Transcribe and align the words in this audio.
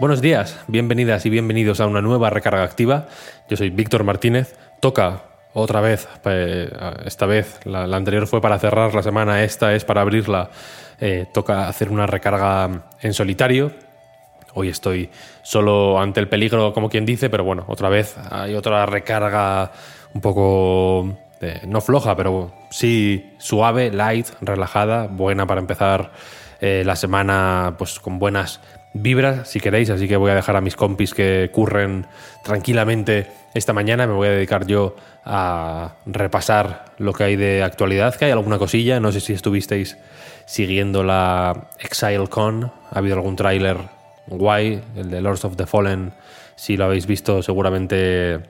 Buenos 0.00 0.20
días, 0.20 0.58
bienvenidas 0.66 1.26
y 1.26 1.30
bienvenidos 1.30 1.80
a 1.80 1.86
una 1.86 2.00
nueva 2.00 2.30
recarga 2.30 2.62
activa. 2.62 3.06
Yo 3.48 3.56
soy 3.56 3.70
Víctor 3.70 4.04
Martínez. 4.04 4.56
Toca 4.80 5.22
otra 5.52 5.80
vez, 5.80 6.08
pues, 6.22 6.70
esta 7.04 7.26
vez, 7.26 7.60
la, 7.64 7.84
anterior 7.84 8.26
fue 8.26 8.40
para 8.40 8.58
cerrar 8.58 8.94
la 8.94 9.02
semana, 9.02 9.44
esta 9.44 9.74
es 9.74 9.84
para 9.84 10.00
abrirla. 10.00 10.50
Eh, 11.00 11.26
toca 11.32 11.68
hacer 11.68 11.90
una 11.90 12.06
recarga 12.06 12.84
en 13.00 13.14
solitario. 13.14 13.72
Hoy 14.54 14.68
estoy 14.68 15.10
solo 15.42 16.00
ante 16.00 16.20
el 16.20 16.28
peligro, 16.28 16.72
como 16.72 16.88
quien 16.88 17.06
dice, 17.06 17.30
pero 17.30 17.44
bueno, 17.44 17.64
otra 17.68 17.88
vez 17.88 18.16
hay 18.30 18.54
otra 18.54 18.86
recarga 18.86 19.72
un 20.14 20.20
poco 20.20 21.16
eh, 21.40 21.60
no 21.66 21.80
floja, 21.80 22.16
pero 22.16 22.52
sí 22.70 23.34
suave, 23.38 23.90
light, 23.90 24.28
relajada, 24.40 25.06
buena 25.06 25.46
para 25.46 25.60
empezar 25.60 26.12
eh, 26.60 26.82
la 26.84 26.96
semana 26.96 27.74
pues 27.78 27.98
con 27.98 28.18
buenas 28.18 28.60
vibras, 28.94 29.48
si 29.48 29.60
queréis, 29.60 29.90
así 29.90 30.06
que 30.08 30.16
voy 30.16 30.30
a 30.30 30.34
dejar 30.34 30.56
a 30.56 30.60
mis 30.60 30.76
compis 30.76 31.14
que 31.14 31.50
curren 31.52 32.06
tranquilamente 32.44 33.30
esta 33.54 33.72
mañana, 33.72 34.06
me 34.06 34.12
voy 34.12 34.28
a 34.28 34.32
dedicar 34.32 34.66
yo 34.66 34.96
a 35.24 35.94
repasar 36.06 36.86
lo 36.98 37.12
que 37.12 37.24
hay 37.24 37.36
de 37.36 37.62
actualidad, 37.62 38.14
que 38.14 38.26
hay 38.26 38.30
alguna 38.30 38.58
cosilla, 38.58 39.00
no 39.00 39.12
sé 39.12 39.20
si 39.20 39.32
estuvisteis 39.32 39.96
siguiendo 40.46 41.04
la 41.04 41.68
ExileCon, 41.78 42.72
ha 42.90 42.98
habido 42.98 43.16
algún 43.16 43.36
tráiler 43.36 43.78
guay, 44.26 44.82
el 44.96 45.10
de 45.10 45.20
Lords 45.20 45.44
of 45.44 45.56
the 45.56 45.66
Fallen, 45.66 46.12
si 46.56 46.76
lo 46.76 46.84
habéis 46.84 47.06
visto 47.06 47.42
seguramente 47.42 48.40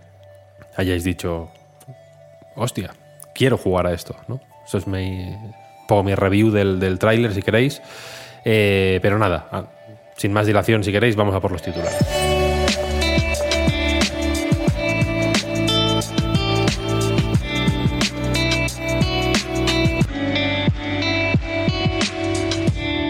hayáis 0.77 1.05
dicho, 1.05 1.51
hostia, 2.57 2.93
quiero 3.35 3.57
jugar 3.57 3.87
a 3.87 3.93
esto, 3.93 4.17
¿no? 4.29 4.41
Eso 4.67 4.79
es 4.79 4.87
mi, 4.87 5.37
pongo 5.87 6.03
mi 6.03 6.15
review 6.15 6.51
del, 6.51 6.81
del 6.81 6.99
tráiler 6.99 7.35
si 7.35 7.43
queréis, 7.43 7.83
eh, 8.45 8.99
pero 9.03 9.19
nada, 9.19 9.69
sin 10.23 10.33
más 10.33 10.47
dilación, 10.47 10.85
si 10.85 10.93
queréis, 10.93 11.17
vamos 11.17 11.35
a 11.35 11.41
por 11.41 11.51
los 11.51 11.61
titulares. 11.61 11.99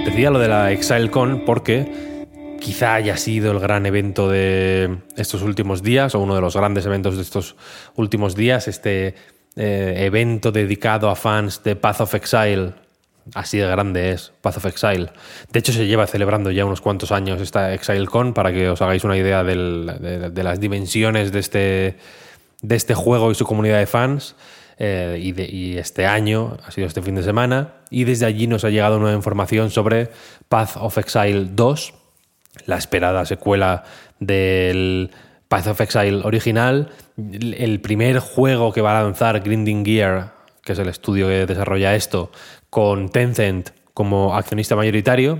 Decía 0.06 0.30
lo 0.30 0.38
de 0.38 0.48
la 0.48 0.72
ExileCon 0.72 1.42
porque 1.44 2.24
quizá 2.58 2.94
haya 2.94 3.18
sido 3.18 3.52
el 3.52 3.60
gran 3.60 3.84
evento 3.84 4.30
de 4.30 4.96
estos 5.14 5.42
últimos 5.42 5.82
días, 5.82 6.14
o 6.14 6.20
uno 6.20 6.34
de 6.34 6.40
los 6.40 6.56
grandes 6.56 6.86
eventos 6.86 7.16
de 7.16 7.22
estos 7.24 7.56
últimos 7.94 8.34
días, 8.34 8.68
este 8.68 9.14
eh, 9.56 9.94
evento 9.98 10.50
dedicado 10.50 11.10
a 11.10 11.14
fans 11.14 11.62
de 11.62 11.76
Path 11.76 12.00
of 12.00 12.14
Exile, 12.14 12.72
Así 13.34 13.58
de 13.58 13.66
grande 13.66 14.10
es 14.12 14.32
Path 14.40 14.58
of 14.58 14.66
Exile. 14.66 15.10
De 15.52 15.58
hecho, 15.58 15.72
se 15.72 15.86
lleva 15.86 16.06
celebrando 16.06 16.50
ya 16.50 16.64
unos 16.64 16.80
cuantos 16.80 17.12
años 17.12 17.40
esta 17.40 17.72
ExileCon 17.72 18.34
para 18.34 18.52
que 18.52 18.68
os 18.68 18.82
hagáis 18.82 19.04
una 19.04 19.16
idea 19.16 19.44
de, 19.44 20.32
las 20.34 20.60
dimensiones 20.60 21.32
de 21.32 21.38
este, 21.38 21.96
de 22.62 22.76
este 22.76 22.94
juego 22.94 23.30
y 23.30 23.34
su 23.34 23.44
comunidad 23.44 23.78
de 23.78 23.86
fans. 23.86 24.34
Eh, 24.78 25.20
y, 25.22 25.40
y, 25.40 25.78
este 25.78 26.06
año, 26.06 26.56
ha 26.66 26.70
sido 26.72 26.86
este 26.88 27.02
fin 27.02 27.14
de 27.14 27.22
semana, 27.22 27.74
y 27.90 28.04
desde 28.04 28.26
allí 28.26 28.48
nos 28.48 28.64
ha 28.64 28.70
llegado 28.70 28.98
nueva 28.98 29.14
información 29.14 29.70
sobre 29.70 30.10
Path 30.48 30.76
of 30.76 30.98
Exile 30.98 31.46
2, 31.52 31.94
la 32.66 32.78
esperada 32.78 33.24
secuela 33.24 33.84
del 34.18 35.10
Path 35.46 35.66
of 35.68 35.80
Exile 35.82 36.22
original, 36.24 36.88
el 37.16 37.80
primer 37.80 38.18
juego 38.18 38.72
que 38.72 38.80
va 38.80 38.98
a 38.98 39.02
lanzar 39.02 39.40
Grinding 39.40 39.84
Gear, 39.84 40.32
que 40.64 40.72
es 40.72 40.78
el 40.78 40.88
estudio 40.88 41.28
que 41.28 41.44
desarrolla 41.46 41.94
esto, 41.94 42.32
con 42.72 43.10
Tencent 43.10 43.68
como 43.92 44.34
accionista 44.34 44.74
mayoritario. 44.76 45.38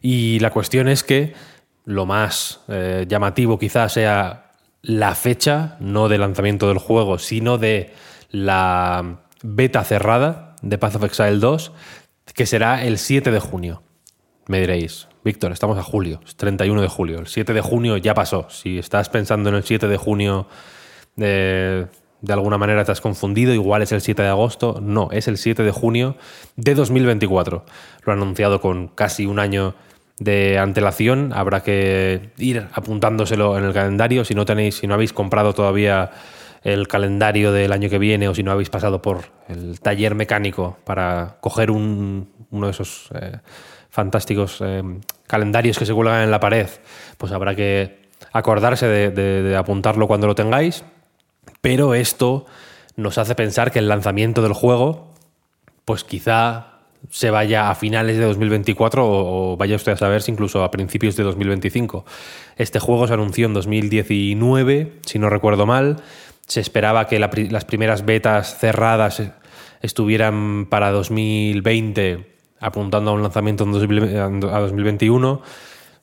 Y 0.00 0.38
la 0.38 0.50
cuestión 0.50 0.86
es 0.86 1.02
que 1.02 1.34
lo 1.84 2.06
más 2.06 2.60
eh, 2.68 3.04
llamativo 3.08 3.58
quizás 3.58 3.94
sea 3.94 4.52
la 4.80 5.16
fecha, 5.16 5.76
no 5.80 6.08
de 6.08 6.18
lanzamiento 6.18 6.68
del 6.68 6.78
juego, 6.78 7.18
sino 7.18 7.58
de 7.58 7.92
la 8.30 9.22
beta 9.42 9.82
cerrada 9.82 10.54
de 10.62 10.78
Path 10.78 10.94
of 10.94 11.04
Exile 11.04 11.38
2, 11.38 11.72
que 12.32 12.46
será 12.46 12.84
el 12.84 12.98
7 12.98 13.32
de 13.32 13.40
junio. 13.40 13.82
Me 14.46 14.60
diréis, 14.60 15.08
Víctor, 15.24 15.50
estamos 15.50 15.78
a 15.78 15.82
julio, 15.82 16.20
es 16.24 16.36
31 16.36 16.80
de 16.80 16.88
julio. 16.88 17.18
El 17.18 17.26
7 17.26 17.52
de 17.52 17.60
junio 17.60 17.96
ya 17.96 18.14
pasó. 18.14 18.48
Si 18.50 18.78
estás 18.78 19.08
pensando 19.08 19.48
en 19.48 19.56
el 19.56 19.64
7 19.64 19.88
de 19.88 19.96
junio 19.96 20.46
de 21.16 21.88
de 22.22 22.32
alguna 22.32 22.58
manera 22.58 22.84
te 22.84 22.92
has 22.92 23.00
confundido, 23.00 23.54
igual 23.54 23.82
es 23.82 23.92
el 23.92 24.00
7 24.00 24.22
de 24.22 24.28
agosto. 24.28 24.78
No, 24.82 25.08
es 25.10 25.26
el 25.28 25.38
7 25.38 25.62
de 25.62 25.70
junio 25.70 26.16
de 26.56 26.74
2024. 26.74 27.64
Lo 28.04 28.12
han 28.12 28.18
anunciado 28.18 28.60
con 28.60 28.88
casi 28.88 29.26
un 29.26 29.38
año 29.38 29.74
de 30.18 30.58
antelación. 30.58 31.32
Habrá 31.34 31.62
que 31.62 32.30
ir 32.36 32.66
apuntándoselo 32.72 33.56
en 33.56 33.64
el 33.64 33.72
calendario. 33.72 34.24
Si 34.24 34.34
no 34.34 34.44
tenéis, 34.44 34.76
si 34.76 34.86
no 34.86 34.94
habéis 34.94 35.12
comprado 35.12 35.54
todavía 35.54 36.10
el 36.62 36.88
calendario 36.88 37.52
del 37.52 37.72
año 37.72 37.88
que 37.88 37.98
viene 37.98 38.28
o 38.28 38.34
si 38.34 38.42
no 38.42 38.52
habéis 38.52 38.68
pasado 38.68 39.00
por 39.00 39.24
el 39.48 39.80
taller 39.80 40.14
mecánico 40.14 40.76
para 40.84 41.38
coger 41.40 41.70
un, 41.70 42.28
uno 42.50 42.66
de 42.66 42.72
esos 42.72 43.08
eh, 43.14 43.38
fantásticos 43.88 44.58
eh, 44.60 44.82
calendarios 45.26 45.78
que 45.78 45.86
se 45.86 45.94
cuelgan 45.94 46.22
en 46.22 46.30
la 46.30 46.38
pared, 46.38 46.68
pues 47.16 47.32
habrá 47.32 47.54
que 47.54 48.10
acordarse 48.30 48.86
de 48.86 49.56
apuntarlo 49.56 50.06
cuando 50.06 50.26
lo 50.26 50.34
tengáis 50.34 50.84
pero 51.60 51.94
esto 51.94 52.46
nos 52.96 53.18
hace 53.18 53.34
pensar 53.34 53.70
que 53.70 53.78
el 53.78 53.88
lanzamiento 53.88 54.42
del 54.42 54.52
juego, 54.52 55.14
pues 55.84 56.04
quizá 56.04 56.70
se 57.08 57.30
vaya 57.30 57.70
a 57.70 57.74
finales 57.74 58.18
de 58.18 58.24
2024 58.24 59.04
o, 59.06 59.56
vaya 59.56 59.76
usted 59.76 59.92
a 59.92 59.96
saber 59.96 60.22
si 60.22 60.32
incluso 60.32 60.62
a 60.62 60.70
principios 60.70 61.16
de 61.16 61.24
2025. 61.24 62.04
Este 62.56 62.78
juego 62.78 63.06
se 63.06 63.14
anunció 63.14 63.46
en 63.46 63.54
2019, 63.54 64.92
si 65.06 65.18
no 65.18 65.30
recuerdo 65.30 65.66
mal. 65.66 66.02
Se 66.46 66.60
esperaba 66.60 67.06
que 67.06 67.18
las 67.18 67.64
primeras 67.64 68.04
betas 68.04 68.58
cerradas 68.58 69.22
estuvieran 69.82 70.66
para 70.66 70.90
2020, 70.90 72.26
apuntando 72.58 73.12
a 73.12 73.14
un 73.14 73.22
lanzamiento 73.22 73.64
en 73.64 73.70
a 74.18 74.60
2021. 74.60 75.42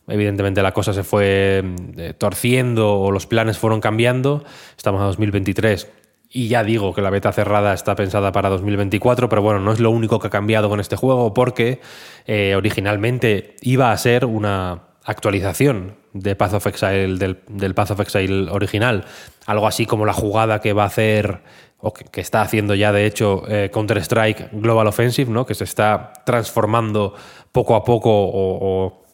Evidentemente 0.08 0.62
la 0.62 0.74
cosa 0.74 0.94
se 0.94 1.04
fue 1.04 1.64
eh, 1.98 2.14
torciendo 2.18 3.00
o 3.00 3.12
los 3.12 3.28
planes 3.28 3.58
fueron 3.58 3.82
cambiando. 3.82 4.44
Estamos 4.78 5.02
a 5.02 5.06
2023 5.06 5.90
y 6.30 6.48
ya 6.48 6.64
digo 6.64 6.94
que 6.94 7.02
la 7.02 7.10
beta 7.10 7.32
cerrada 7.32 7.74
está 7.74 7.96
pensada 7.96 8.32
para 8.32 8.50
2024, 8.50 9.30
pero 9.30 9.42
bueno, 9.42 9.60
no 9.60 9.72
es 9.72 9.80
lo 9.80 9.92
único 9.92 10.20
que 10.20 10.28
ha 10.28 10.30
cambiado 10.30 10.70
con 10.70 10.80
este 10.80 10.96
juego 10.96 11.34
porque 11.34 11.82
eh, 12.26 12.56
originalmente 12.56 13.56
iba 13.62 13.92
a 13.92 13.98
ser 13.98 14.26
una 14.26 14.84
actualización 15.04 15.96
de 16.14 16.36
Path 16.36 16.54
of 16.54 16.68
Exile, 16.68 17.18
del, 17.18 17.74
Path 17.76 17.92
of 17.92 18.00
Exile 18.00 18.50
original. 18.50 19.06
Algo 19.46 19.68
así 19.68 19.86
como 19.86 20.06
la 20.06 20.14
jugada 20.14 20.60
que 20.60 20.74
va 20.74 20.84
a 20.84 20.88
hacer, 20.88 21.42
o 21.80 21.94
que, 21.94 22.22
está 22.22 22.42
haciendo 22.42 22.76
ya 22.76 22.92
de 22.92 23.06
hecho 23.06 23.44
eh, 23.48 23.70
Counter-Strike 23.72 24.50
Global 24.54 24.88
Offensive, 24.88 25.32
¿no? 25.32 25.46
que 25.46 25.54
se 25.54 25.64
está 25.64 26.12
transformando 26.26 27.14
poco 27.52 27.76
a 27.76 27.84
poco 27.84 28.10
o 28.12 29.07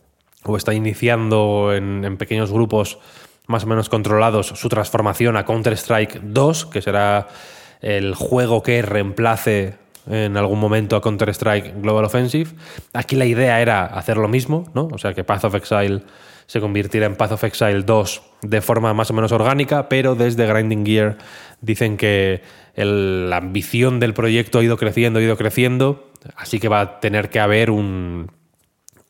está 0.57 0.73
iniciando 0.73 1.71
en, 1.73 2.17
pequeños 2.17 2.51
grupos 2.51 2.99
más 3.47 3.63
o 3.63 3.67
menos 3.67 3.89
controlados 3.89 4.47
su 4.47 4.69
transformación 4.69 5.35
a 5.37 5.45
Counter-Strike 5.45 6.21
2, 6.21 6.65
que 6.67 6.81
será 6.81 7.27
el 7.81 8.15
juego 8.15 8.63
que 8.63 8.81
reemplace 8.81 9.75
en 10.07 10.37
algún 10.37 10.59
momento 10.59 10.95
a 10.95 11.01
Counter-Strike 11.01 11.81
Global 11.81 12.05
Offensive. 12.05 12.51
Aquí 12.93 13.15
la 13.15 13.25
idea 13.25 13.61
era 13.61 13.85
hacer 13.85 14.17
lo 14.17 14.27
mismo, 14.27 14.65
¿no? 14.73 14.87
O 14.91 14.97
sea, 14.97 15.13
que 15.13 15.23
Path 15.23 15.45
of 15.45 15.55
Exile 15.55 16.01
se 16.45 16.59
convirtiera 16.59 17.05
en 17.05 17.15
Path 17.15 17.33
of 17.33 17.43
Exile 17.43 17.83
2 17.83 18.21
de 18.41 18.61
forma 18.61 18.93
más 18.93 19.09
o 19.09 19.13
menos 19.13 19.31
orgánica, 19.31 19.87
pero 19.89 20.15
desde 20.15 20.45
Grinding 20.45 20.85
Gear 20.85 21.17
dicen 21.61 21.97
que 21.97 22.41
la 22.75 23.37
ambición 23.37 23.99
del 23.99 24.13
proyecto 24.13 24.59
ha 24.59 24.63
ido 24.63 24.77
creciendo, 24.77 25.19
ha 25.19 25.23
ido 25.23 25.37
creciendo, 25.37 26.11
así 26.35 26.59
que 26.59 26.67
va 26.67 26.81
a 26.81 26.99
tener 26.99 27.29
que 27.29 27.39
haber 27.39 27.69
un, 27.69 28.29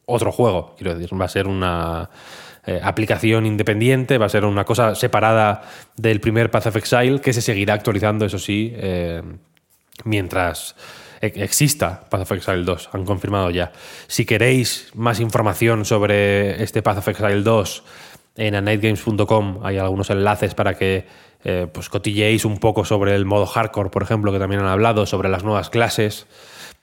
otro 0.06 0.32
juego. 0.32 0.76
Quiero 0.78 0.96
decir, 0.96 1.20
va 1.20 1.26
a 1.26 1.30
ser 1.30 1.48
una 1.48 2.10
eh, 2.66 2.80
aplicación 2.82 3.46
independiente, 3.46 4.18
va 4.18 4.28
a 4.28 4.30
ser 4.30 4.46
una 4.46 4.64
cosa 4.64 4.96
separada 4.96 5.64
del 5.96 6.20
primer 6.20 6.50
Path 6.50 6.68
of 6.68 6.76
Exile 6.78 7.20
que 7.20 7.34
se 7.34 7.42
seguirá 7.42 7.74
actualizando, 7.74 8.26
eso 8.26 8.40
sí, 8.40 8.74
eh, 8.76 9.22
mientras 10.06 10.76
exista 11.22 12.04
Path 12.10 12.22
of 12.22 12.32
Exile 12.34 12.64
2, 12.64 12.90
han 12.94 13.06
confirmado 13.06 13.50
ya. 13.50 13.72
Si 14.08 14.26
queréis 14.26 14.92
más 14.94 15.20
información 15.20 15.86
sobre 15.86 16.62
este 16.62 16.82
Path 16.82 16.98
of 16.98 17.08
Exile 17.08 17.42
2, 17.42 17.84
en 18.36 18.56
anightgames.com 18.56 19.60
hay 19.64 19.78
algunos 19.78 20.10
enlaces 20.10 20.56
para 20.56 20.74
que 20.74 21.06
eh, 21.44 21.68
pues 21.72 21.90
cotilleéis 21.90 22.46
un 22.46 22.58
poco 22.58 22.86
sobre 22.86 23.16
el 23.16 23.26
modo 23.26 23.46
hardcore, 23.46 23.90
por 23.90 24.04
ejemplo, 24.04 24.32
que 24.32 24.40
también 24.40 24.62
han 24.62 24.68
hablado, 24.68 25.06
sobre 25.06 25.30
las 25.30 25.44
nuevas 25.44 25.70
clases, 25.70 26.28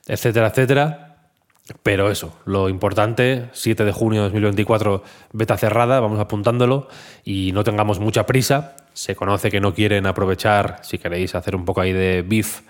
etcétera, 0.06 0.48
etcétera. 0.48 1.09
Pero 1.82 2.10
eso, 2.10 2.36
lo 2.46 2.68
importante, 2.68 3.48
7 3.52 3.84
de 3.84 3.92
junio 3.92 4.22
de 4.22 4.28
2024, 4.28 5.04
beta 5.32 5.56
cerrada, 5.56 6.00
vamos 6.00 6.18
apuntándolo 6.18 6.88
y 7.24 7.52
no 7.52 7.62
tengamos 7.64 8.00
mucha 8.00 8.26
prisa. 8.26 8.76
Se 8.92 9.14
conoce 9.14 9.50
que 9.50 9.60
no 9.60 9.72
quieren 9.72 10.06
aprovechar, 10.06 10.80
si 10.82 10.98
queréis 10.98 11.34
hacer 11.34 11.54
un 11.54 11.64
poco 11.64 11.80
ahí 11.80 11.92
de 11.92 12.22
beef, 12.22 12.62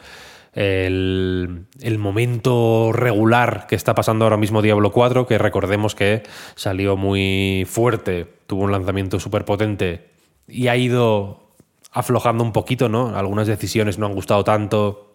el, 0.53 1.67
momento 1.99 2.91
regular 2.93 3.67
que 3.69 3.77
está 3.77 3.95
pasando 3.95 4.25
ahora 4.25 4.37
mismo 4.37 4.63
Diablo 4.63 4.91
4, 4.91 5.27
que 5.27 5.39
recordemos 5.39 5.95
que 5.95 6.23
salió 6.57 6.97
muy 6.97 7.67
fuerte, 7.69 8.27
tuvo 8.47 8.65
un 8.65 8.73
lanzamiento 8.73 9.21
súper 9.21 9.45
potente 9.45 10.11
y 10.49 10.69
ha 10.69 10.77
ido 10.77 11.51
aflojando 11.93 12.43
un 12.43 12.53
poquito, 12.53 12.89
¿no? 12.89 13.17
Algunas 13.17 13.47
decisiones 13.47 13.99
no 13.99 14.07
han 14.07 14.15
gustado 14.15 14.45
tanto. 14.45 15.15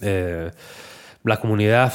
Eh, 0.00 0.50
la 1.24 1.36
comunidad 1.38 1.92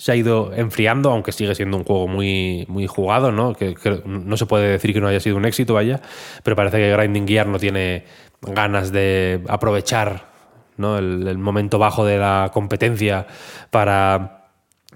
se 0.00 0.12
ha 0.12 0.16
ido 0.16 0.50
enfriando, 0.54 1.10
aunque 1.10 1.30
sigue 1.30 1.54
siendo 1.54 1.76
un 1.76 1.84
juego 1.84 2.08
muy, 2.08 2.64
muy 2.70 2.86
jugado, 2.86 3.32
¿no? 3.32 3.52
Que, 3.52 3.74
no 4.06 4.34
se 4.38 4.46
puede 4.46 4.66
decir 4.66 4.94
que 4.94 5.00
no 5.02 5.08
haya 5.08 5.20
sido 5.20 5.36
un 5.36 5.44
éxito, 5.44 5.74
vaya, 5.74 6.00
pero 6.42 6.56
parece 6.56 6.78
que 6.78 6.90
Grinding 6.90 7.28
Gear 7.28 7.46
no 7.46 7.58
tiene 7.58 8.06
ganas 8.40 8.92
de 8.92 9.44
aprovechar 9.46 10.30
¿no? 10.78 10.96
el, 10.96 11.36
momento 11.36 11.78
bajo 11.78 12.06
de 12.06 12.16
la 12.16 12.50
competencia 12.50 13.26
para 13.68 14.46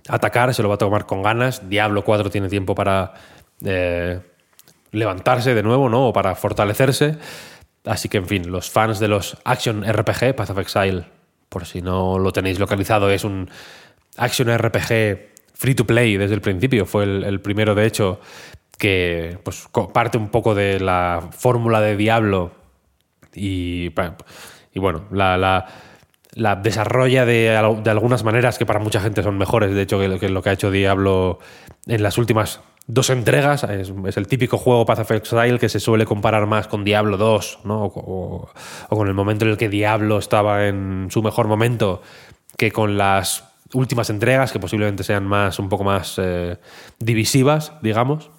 atacar, 0.09 0.55
se 0.55 0.63
lo 0.63 0.71
va 0.71 0.77
a 0.77 0.79
tomar 0.79 1.05
con 1.05 1.23
ganas. 1.23 1.69
Diablo 1.69 2.03
4 2.03 2.31
tiene 2.31 2.49
tiempo 2.49 2.75
para 2.75 3.13
eh, 3.63 4.21
levantarse 4.91 5.55
de 5.55 5.63
nuevo, 5.63 5.91
¿no? 5.91 6.09
O 6.09 6.13
para 6.15 6.35
fortalecerse. 6.35 7.19
Así 7.85 8.09
que, 8.09 8.17
en 8.17 8.27
fin, 8.27 8.51
los 8.51 8.71
fans 8.71 9.01
de 9.01 9.09
los 9.09 9.37
Action 9.45 9.85
RPG, 9.85 10.35
Path 10.35 10.49
of 10.49 10.59
Exile, 10.61 11.05
por 11.51 11.67
si 11.67 11.83
no 11.83 12.19
lo 12.19 12.33
tenéis 12.33 12.59
localizado, 12.59 13.11
es 13.11 13.23
un 13.23 13.51
Action 14.17 14.57
RPG 14.57 15.35
free 15.55 15.75
to 15.75 15.87
play 15.87 16.17
desde 16.17 16.35
el 16.35 16.41
principio. 16.41 16.87
Fue 16.87 17.05
el, 17.05 17.41
primero, 17.41 17.75
de 17.75 17.87
hecho, 17.87 18.21
que 18.79 19.39
pues, 19.43 19.69
parte 19.93 20.19
un 20.19 20.29
poco 20.29 20.55
de 20.55 20.81
la 20.81 21.29
fórmula 21.33 21.81
de 21.81 21.97
Diablo 21.97 22.53
y, 23.35 23.93
y 24.73 24.79
bueno, 24.79 25.05
la, 25.11 25.67
desarrolla 26.63 27.25
de, 27.25 27.57
algunas 27.57 28.25
maneras 28.25 28.59
que 28.59 28.67
para 28.67 28.81
mucha 28.81 29.01
gente 29.01 29.23
son 29.23 29.39
mejores, 29.39 29.75
de 29.75 29.83
hecho, 29.83 29.99
que, 29.99 30.29
lo 30.29 30.43
que 30.43 30.51
ha 30.51 30.53
hecho 30.53 30.71
Diablo 30.71 31.39
en 31.87 32.03
las 32.03 32.19
últimas 32.19 32.61
dos 32.87 33.11
entregas. 33.11 33.65
Es, 33.65 34.17
el 34.17 34.27
típico 34.27 34.59
juego 34.59 34.85
Path 34.85 35.01
of 35.01 35.11
Exile 35.13 35.59
que 35.59 35.69
se 35.69 35.81
suele 35.81 36.05
comparar 36.05 36.47
más 36.47 36.69
con 36.69 36.85
Diablo 36.85 37.17
2, 37.17 37.61
¿no? 37.65 37.85
O, 37.85 38.51
con 38.89 39.09
el 39.09 39.15
momento 39.15 39.45
en 39.45 39.53
el 39.53 39.57
que 39.57 39.69
Diablo 39.69 40.19
estaba 40.19 40.67
en 40.67 41.09
su 41.11 41.23
mejor 41.23 41.49
momento, 41.49 42.03
que 42.57 42.71
con 42.71 42.97
las 42.97 43.54
últimas 43.73 44.11
entregas, 44.11 44.53
que 44.53 44.61
posiblemente 44.61 45.05
sean 45.05 45.27
más, 45.27 45.59
un 45.59 45.69
poco 45.69 45.85
más 45.85 46.15
eh, 46.19 46.59
divisivas, 46.99 47.73
digamos. 47.83 48.31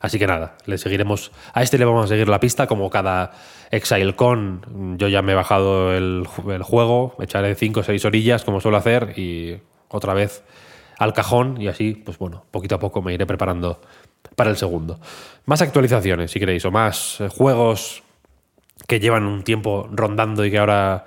Así 0.00 0.18
que 0.18 0.26
nada, 0.26 0.56
le 0.66 0.78
seguiremos. 0.78 1.32
A 1.54 1.62
este 1.62 1.78
le 1.78 1.84
vamos 1.84 2.04
a 2.04 2.08
seguir 2.08 2.28
la 2.28 2.38
pista, 2.38 2.66
como 2.66 2.88
cada 2.90 3.32
ExileCon. 3.70 4.96
Yo 4.98 5.08
ya 5.08 5.22
me 5.22 5.32
he 5.32 5.34
bajado 5.34 5.94
el, 5.94 6.26
el 6.50 6.62
juego, 6.62 7.16
echaré 7.20 7.54
5 7.54 7.80
o 7.80 7.82
6 7.82 8.04
orillas, 8.04 8.44
como 8.44 8.60
suelo 8.60 8.76
hacer, 8.76 9.18
y 9.18 9.58
otra 9.88 10.14
vez 10.14 10.44
al 10.98 11.12
cajón 11.12 11.60
y 11.60 11.68
así, 11.68 11.94
pues 11.94 12.18
bueno, 12.18 12.44
poquito 12.50 12.74
a 12.74 12.78
poco 12.78 13.00
me 13.02 13.14
iré 13.14 13.24
preparando 13.24 13.80
para 14.36 14.50
el 14.50 14.56
segundo. 14.56 14.98
Más 15.46 15.62
actualizaciones, 15.62 16.30
si 16.30 16.40
queréis, 16.40 16.64
o 16.64 16.70
más 16.70 17.20
eh, 17.20 17.28
juegos 17.28 18.02
que 18.86 19.00
llevan 19.00 19.24
un 19.24 19.42
tiempo 19.42 19.88
rondando 19.92 20.44
y 20.44 20.50
que 20.50 20.58
ahora 20.58 21.06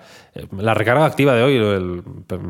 la 0.58 0.74
recarga 0.74 1.06
activa 1.06 1.36
de 1.36 1.44
hoy, 1.44 1.56
el 1.58 2.04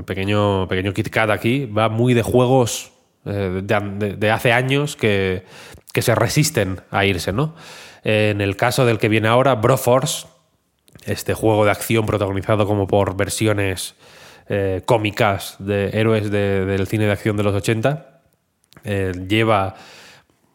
pequeño, 0.06 0.68
pequeño 0.68 0.94
KitKat 0.94 1.30
aquí, 1.30 1.66
va 1.66 1.90
muy 1.90 2.14
de 2.14 2.22
juegos 2.22 2.92
eh, 3.26 3.62
de, 3.64 4.32
hace 4.32 4.54
años 4.54 4.96
que, 4.96 5.46
que, 5.94 6.02
se 6.02 6.16
resisten 6.16 6.82
a 6.92 7.06
irse, 7.06 7.34
¿no? 7.34 7.56
En 8.04 8.42
el 8.42 8.56
caso 8.56 8.86
del 8.86 8.98
que 8.98 9.10
viene 9.10 9.28
ahora, 9.28 9.56
Broforce, 9.56 10.28
este 11.06 11.34
juego 11.34 11.66
de 11.66 11.72
acción 11.72 12.06
protagonizado 12.06 12.66
como 12.66 12.88
por 12.88 13.16
versiones 13.16 13.96
eh, 14.50 14.82
cómicas 14.86 15.56
de 15.60 15.90
héroes 15.94 16.30
del 16.30 16.88
cine 16.88 17.06
de 17.06 17.12
acción 17.12 17.38
de 17.38 17.44
los 17.44 17.56
80. 17.56 18.22
Eh, 18.84 19.12
lleva 19.28 19.76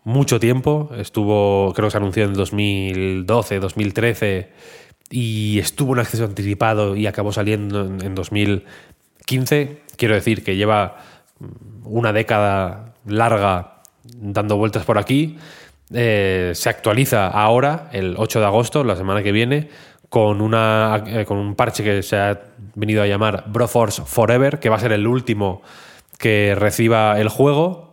mucho 0.07 0.39
tiempo, 0.39 0.89
estuvo, 0.97 1.73
creo 1.75 1.89
que 1.89 1.91
se 1.91 1.97
anunció 1.97 2.25
en 2.27 2.35
2012, 2.35 3.59
2013 3.59 4.53
y 5.11 5.59
estuvo 5.59 5.95
en 5.95 5.99
acceso 5.99 6.25
anticipado 6.25 6.95
y 6.95 7.09
acabó 7.09 7.33
saliendo 7.33 7.85
en, 7.85 8.15
2015. 8.15 9.83
Quiero 9.97 10.15
decir 10.15 10.45
que 10.45 10.55
lleva 10.55 10.99
una 11.83 12.13
década 12.13 12.95
larga 13.05 13.83
dando 14.05 14.57
vueltas 14.57 14.85
por 14.85 14.97
aquí. 14.97 15.39
Eh, 15.93 16.53
se 16.55 16.69
actualiza 16.69 17.27
ahora, 17.27 17.91
el 17.93 18.15
8 18.17 18.39
de 18.39 18.47
agosto, 18.47 18.85
la 18.85 18.95
semana 18.95 19.25
que 19.25 19.33
viene, 19.33 19.71
con, 20.09 20.41
una, 20.41 21.03
eh, 21.05 21.25
con 21.25 21.39
un 21.39 21.57
parche 21.57 21.83
que 21.83 22.05
se 22.05 22.17
ha 22.17 22.41
venido 22.77 23.03
a 23.03 23.09
llamar 23.09 23.43
Broforce 23.49 24.03
Forever, 24.07 24.61
que 24.61 24.69
va 24.69 24.77
a 24.77 24.81
ser 24.81 24.93
el 24.93 25.09
último 25.09 25.63
que 26.17 26.55
reciba 26.55 27.19
el 27.21 27.29
juego. 27.29 27.86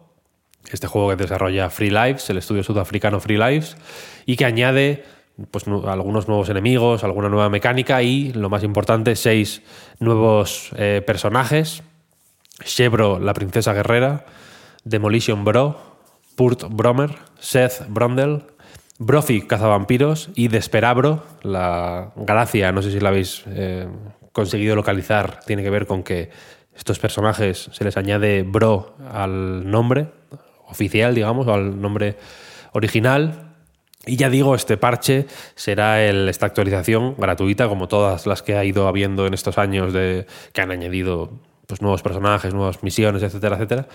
Este 0.72 0.88
juego 0.88 1.10
que 1.10 1.16
desarrolla 1.16 1.70
Free 1.70 1.90
Lives, 1.90 2.30
el 2.30 2.38
estudio 2.38 2.64
sudafricano 2.64 3.20
Free 3.20 3.38
Lives, 3.38 3.78
y 4.26 4.36
que 4.36 4.46
añade 4.46 5.04
pues, 5.52 5.68
algunos 5.68 6.28
nuevos 6.28 6.50
enemigos, 6.50 7.04
alguna 7.04 7.30
nueva 7.30 7.50
mecánica 7.50 8.02
y, 8.02 8.32
lo 8.34 8.50
más 8.50 8.64
importante, 8.64 9.16
seis 9.16 9.62
nuevos 10.00 10.70
eh, 10.78 11.02
personajes. 11.06 11.84
Chevro, 12.64 13.20
la 13.20 13.34
princesa 13.34 13.74
guerrera, 13.74 14.26
Demolition 14.84 15.44
Bro, 15.44 15.78
Purt 16.36 16.66
Bromer, 16.70 17.16
Seth 17.40 17.86
Brundle, 17.90 18.46
Brofi, 19.00 19.42
cazavampiros, 19.42 20.30
y 20.36 20.48
Desperabro, 20.48 21.24
la 21.42 22.14
gracia, 22.16 22.72
no 22.72 22.82
sé 22.82 22.92
si 22.92 23.00
la 23.00 23.10
habéis 23.10 23.44
eh, 23.48 23.88
conseguido 24.32 24.76
localizar, 24.76 25.40
tiene 25.46 25.64
que 25.64 25.70
ver 25.70 25.88
con 25.88 26.04
que 26.04 26.30
estos 26.76 27.00
personajes 27.00 27.70
se 27.72 27.84
les 27.84 27.98
añade 27.98 28.44
bro 28.44 28.96
al 29.12 29.70
nombre 29.70 30.10
oficial, 30.74 31.14
digamos, 31.16 31.48
o 31.48 31.54
al 31.54 31.80
nombre 31.80 32.18
original. 32.74 33.54
Y 34.06 34.18
ya 34.18 34.30
digo, 34.30 34.56
este 34.56 34.76
parche 34.76 35.28
será 35.56 36.04
esta 36.04 36.48
actualización 36.48 37.16
gratuita, 37.18 37.70
como 37.70 37.88
todas 37.88 38.28
las 38.28 38.42
que 38.42 38.58
ha 38.58 38.66
ido 38.66 38.88
habiendo 38.88 39.26
en 39.28 39.34
estos 39.34 39.58
años 39.58 39.94
de 39.94 40.26
que 40.52 40.62
han 40.62 40.72
añadido 40.72 41.32
pues, 41.68 41.82
nuevos 41.82 42.02
personajes, 42.02 42.54
nuevas 42.54 42.84
misiones, 42.84 43.24
etcétera, 43.24 43.56
etcétera. 43.56 43.88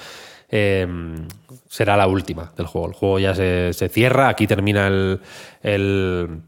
Em, 0.51 1.29
será 1.69 1.97
la 1.99 2.07
última 2.07 2.53
del 2.57 2.67
juego. 2.67 2.89
El 2.89 2.95
juego 2.95 3.19
ya 3.19 3.35
se, 3.35 3.89
cierra, 3.91 4.29
aquí 4.29 4.47
termina 4.47 4.87
el, 4.87 5.21
el, 5.63 6.41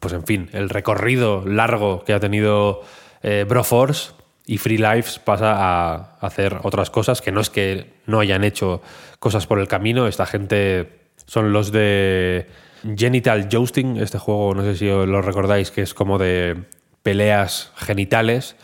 pues 0.00 0.12
en 0.12 0.24
fin, 0.24 0.50
el 0.52 0.68
recorrido 0.68 1.46
largo 1.46 2.04
que 2.04 2.12
ha 2.12 2.20
tenido 2.20 2.82
eh, 3.22 3.46
Broforce 3.48 4.12
y 4.46 4.58
Free 4.58 4.78
Lives 4.78 5.18
pasa 5.18 5.54
a 5.56 6.16
hacer 6.20 6.58
otras 6.62 6.90
cosas 6.90 7.20
que 7.20 7.32
no 7.32 7.40
es 7.40 7.50
que 7.50 7.92
no 8.06 8.20
hayan 8.20 8.44
hecho 8.44 8.82
cosas 9.18 9.46
por 9.46 9.60
el 9.60 9.68
camino, 9.68 10.06
esta 10.06 10.26
gente 10.26 11.00
son 11.26 11.52
los 11.52 11.70
de 11.70 12.46
Genital 12.96 13.48
Jousting, 13.50 13.96
este 13.98 14.18
juego 14.18 14.54
no 14.54 14.62
sé 14.62 14.76
si 14.76 14.86
lo 14.86 15.22
recordáis 15.22 15.70
que 15.70 15.82
es 15.82 15.94
como 15.94 16.18
de 16.18 16.64
peleas 17.02 17.72
genitales, 17.76 18.56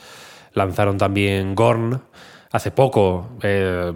lanzaron 0.53 0.99
también 0.99 1.55
Gorn, 1.55 2.03
hace 2.51 2.71
poco 2.71 3.31
eh, 3.43 3.93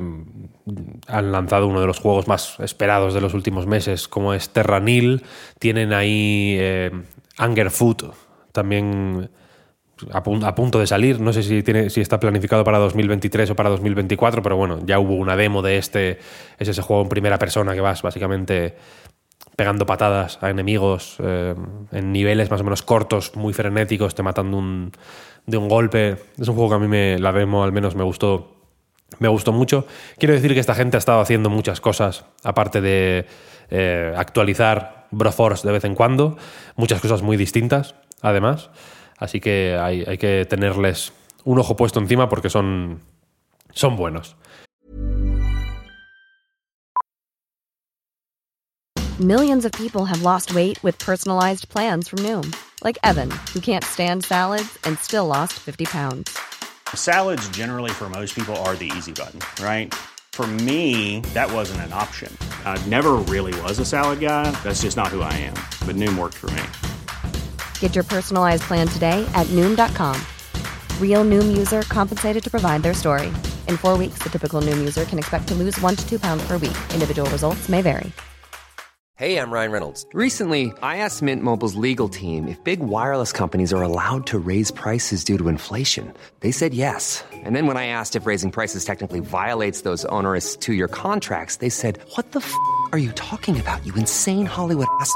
han 1.08 1.32
lanzado 1.32 1.66
uno 1.66 1.80
de 1.80 1.86
los 1.86 1.98
juegos 1.98 2.28
más 2.28 2.58
esperados 2.60 3.14
de 3.14 3.20
los 3.20 3.34
últimos 3.34 3.66
meses, 3.66 4.08
como 4.08 4.34
es 4.34 4.50
Terranil. 4.50 5.24
Tienen 5.58 5.92
ahí 5.92 6.56
eh, 6.58 6.90
Angerfoot, 7.36 8.14
también 8.52 9.30
a, 10.10 10.22
punto 10.22 10.78
de 10.78 10.86
salir. 10.86 11.20
No 11.20 11.32
sé 11.32 11.42
si, 11.42 11.62
tiene, 11.62 11.90
si 11.90 12.00
está 12.00 12.18
planificado 12.18 12.64
para 12.64 12.78
2023 12.78 13.50
o 13.50 13.56
para 13.56 13.70
2024, 13.70 14.42
pero 14.42 14.56
bueno, 14.56 14.80
ya 14.84 14.98
hubo 14.98 15.14
una 15.14 15.36
demo 15.36 15.62
de 15.62 15.78
este. 15.78 16.18
Es 16.58 16.68
ese 16.68 16.82
juego 16.82 17.02
en 17.02 17.08
primera 17.08 17.38
persona 17.38 17.74
que 17.74 17.80
vas 17.80 18.02
básicamente 18.02 18.76
pegando 19.56 19.84
patadas 19.84 20.38
a 20.42 20.50
enemigos 20.50 21.16
eh, 21.18 21.54
en 21.92 22.12
niveles 22.12 22.50
más 22.50 22.60
o 22.60 22.64
menos 22.64 22.82
cortos, 22.82 23.36
muy 23.36 23.52
frenéticos, 23.52 24.14
te 24.14 24.22
matando 24.22 24.90
de 25.46 25.56
un 25.56 25.68
golpe. 25.68 26.16
Es 26.38 26.48
un 26.48 26.54
juego 26.54 26.70
que 26.70 26.76
a 26.76 26.78
mí 26.78 26.88
me, 26.88 27.18
la 27.18 27.32
demo 27.32 27.62
al 27.62 27.72
menos 27.72 27.94
me 27.94 28.04
gustó 28.04 28.62
me 29.18 29.28
gustó 29.28 29.52
mucho. 29.52 29.86
Quiero 30.18 30.34
decir 30.34 30.54
que 30.54 30.60
esta 30.60 30.74
gente 30.74 30.96
ha 30.96 30.98
estado 30.98 31.20
haciendo 31.20 31.50
muchas 31.50 31.80
cosas, 31.80 32.24
aparte 32.44 32.80
de 32.80 33.26
eh, 33.70 34.14
actualizar 34.16 35.06
Broforce 35.10 35.66
de 35.66 35.72
vez 35.72 35.84
en 35.84 35.94
cuando, 35.94 36.36
muchas 36.76 37.00
cosas 37.00 37.22
muy 37.22 37.36
distintas, 37.36 37.94
además. 38.20 38.70
Así 39.22 39.38
que 39.38 39.78
hay, 39.78 40.18
que 40.18 40.44
tenerles 40.46 41.12
un 41.44 41.56
ojo 41.56 41.76
puesto 41.76 42.00
encima 42.00 42.28
porque 42.28 42.50
son, 42.50 43.00
son 43.72 43.96
buenos. 43.96 44.34
Millions 49.20 49.64
of 49.64 49.70
people 49.72 50.06
have 50.06 50.22
lost 50.22 50.52
weight 50.56 50.82
with 50.82 50.98
personalized 50.98 51.68
plans 51.68 52.08
from 52.08 52.18
Noom, 52.18 52.52
like 52.82 52.98
Evan, 53.04 53.30
who 53.54 53.60
can't 53.60 53.84
stand 53.84 54.24
salads 54.24 54.76
and 54.82 54.98
still 54.98 55.28
lost 55.28 55.52
50 55.52 55.84
pounds. 55.84 56.36
Salads, 56.92 57.48
generally, 57.50 57.90
for 57.90 58.08
most 58.08 58.34
people, 58.34 58.56
are 58.64 58.74
the 58.74 58.90
easy 58.96 59.12
button, 59.12 59.38
right? 59.64 59.94
For 60.32 60.48
me, 60.48 61.20
that 61.34 61.52
wasn't 61.52 61.82
an 61.82 61.92
option. 61.92 62.36
I 62.64 62.84
never 62.86 63.12
really 63.30 63.54
was 63.60 63.78
a 63.78 63.84
salad 63.84 64.18
guy. 64.18 64.50
That's 64.64 64.82
just 64.82 64.96
not 64.96 65.08
who 65.08 65.20
I 65.20 65.32
am. 65.34 65.54
But 65.86 65.94
Noom 65.94 66.18
worked 66.18 66.38
for 66.38 66.50
me. 66.50 66.62
Get 67.82 67.96
your 67.96 68.04
personalized 68.04 68.62
plan 68.62 68.86
today 68.86 69.28
at 69.34 69.48
Noom.com. 69.48 70.14
Real 71.00 71.24
Noom 71.24 71.54
user 71.54 71.82
compensated 71.82 72.42
to 72.44 72.50
provide 72.50 72.82
their 72.84 72.94
story. 72.94 73.26
In 73.66 73.76
four 73.76 73.98
weeks, 73.98 74.22
the 74.22 74.30
typical 74.30 74.62
Noom 74.62 74.78
user 74.78 75.04
can 75.04 75.18
expect 75.18 75.48
to 75.48 75.54
lose 75.54 75.78
one 75.80 75.96
to 75.96 76.08
two 76.08 76.20
pounds 76.20 76.46
per 76.46 76.58
week. 76.58 76.78
Individual 76.94 77.28
results 77.30 77.68
may 77.68 77.82
vary. 77.82 78.12
Hey, 79.16 79.36
I'm 79.36 79.50
Ryan 79.50 79.72
Reynolds. 79.72 80.06
Recently, 80.12 80.72
I 80.82 80.98
asked 80.98 81.22
Mint 81.22 81.42
Mobile's 81.42 81.74
legal 81.74 82.08
team 82.08 82.46
if 82.46 82.62
big 82.62 82.78
wireless 82.80 83.32
companies 83.32 83.72
are 83.72 83.82
allowed 83.82 84.26
to 84.28 84.38
raise 84.38 84.70
prices 84.70 85.24
due 85.24 85.38
to 85.38 85.48
inflation. 85.48 86.14
They 86.38 86.52
said 86.52 86.74
yes. 86.74 87.24
And 87.32 87.54
then 87.56 87.66
when 87.66 87.76
I 87.76 87.86
asked 87.86 88.14
if 88.14 88.26
raising 88.26 88.52
prices 88.52 88.84
technically 88.84 89.20
violates 89.20 89.82
those 89.82 90.04
onerous 90.04 90.56
two 90.56 90.72
year 90.72 90.88
contracts, 90.88 91.56
they 91.56 91.68
said, 91.68 91.98
What 92.14 92.30
the 92.30 92.40
f 92.40 92.54
are 92.92 92.98
you 92.98 93.10
talking 93.12 93.58
about, 93.58 93.84
you 93.84 93.94
insane 93.96 94.46
Hollywood 94.46 94.88
ass? 95.00 95.12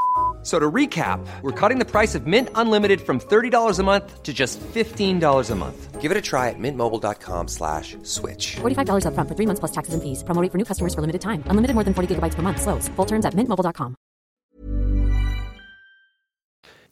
So 0.46 0.60
to 0.60 0.70
recap, 0.70 1.18
we're 1.42 1.50
cutting 1.50 1.80
the 1.80 1.84
price 1.84 2.14
of 2.14 2.28
Mint 2.28 2.50
Unlimited 2.54 3.00
from 3.00 3.18
$30 3.18 3.80
a 3.80 3.82
month 3.82 4.22
to 4.22 4.32
just 4.32 4.60
$15 4.60 5.18
a 5.50 5.54
month. 5.56 6.00
Give 6.00 6.12
it 6.12 6.16
a 6.16 6.22
try 6.22 6.50
at 6.50 6.54
mintmobile.com 6.56 7.48
slash 7.48 7.96
switch. 8.04 8.54
$45 8.62 9.06
upfront 9.10 9.26
for 9.26 9.34
three 9.34 9.46
months 9.46 9.58
plus 9.58 9.72
taxes 9.72 9.94
and 9.94 10.02
fees. 10.04 10.22
Promo 10.22 10.46
for 10.48 10.56
new 10.56 10.64
customers 10.64 10.94
for 10.94 11.00
limited 11.00 11.20
time. 11.20 11.42
Unlimited 11.50 11.74
more 11.74 11.82
than 11.82 11.94
40 11.94 12.14
gigabytes 12.14 12.36
per 12.36 12.42
month. 12.42 12.62
Slows. 12.62 12.86
Full 12.94 13.06
terms 13.06 13.26
at 13.26 13.34
mintmobile.com. 13.34 13.96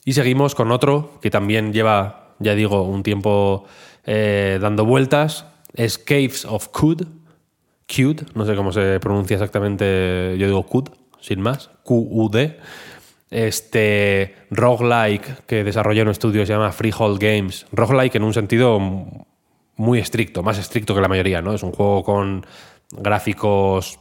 Y 0.04 0.12
seguimos 0.14 0.56
con 0.56 0.73
otro 0.73 1.20
que 1.23 1.30
también 1.30 1.73
lleva, 1.73 2.34
ya 2.40 2.56
digo, 2.56 2.82
un 2.82 3.04
tiempo 3.04 3.66
eh, 4.04 4.58
dando 4.61 4.84
vueltas. 4.84 5.46
Es 5.75 5.96
Caves 5.99 6.44
of 6.44 6.70
Cud. 6.70 7.06
Cud, 7.87 8.23
no 8.34 8.46
sé 8.46 8.56
cómo 8.56 8.73
se 8.73 8.99
pronuncia 8.99 9.37
exactamente, 9.37 10.34
yo 10.38 10.49
digo 10.49 10.64
Cud, 10.64 10.88
sin 11.20 11.40
más. 11.40 11.70
Q-U-D. 11.84 12.58
Este 13.31 14.35
roguelike 14.50 15.45
que 15.47 15.64
desarrolla 15.64 16.02
un 16.02 16.11
estudio 16.11 16.47
se 16.47 16.52
llama 16.52 16.73
Freehold 16.73 17.19
Games. 17.19 17.66
Roguelike 17.73 18.16
en 18.16 18.25
un 18.25 18.35
sentido 18.35 18.78
muy 19.76 19.99
estricto, 19.99 20.43
más 20.43 20.59
estricto 20.59 20.95
que 20.95 21.00
la 21.00 21.09
mayoría, 21.09 21.43
¿no? 21.43 21.52
Es 21.54 21.62
un 21.62 21.73
juego 21.73 22.04
con 22.04 22.47
gráficos 22.90 23.99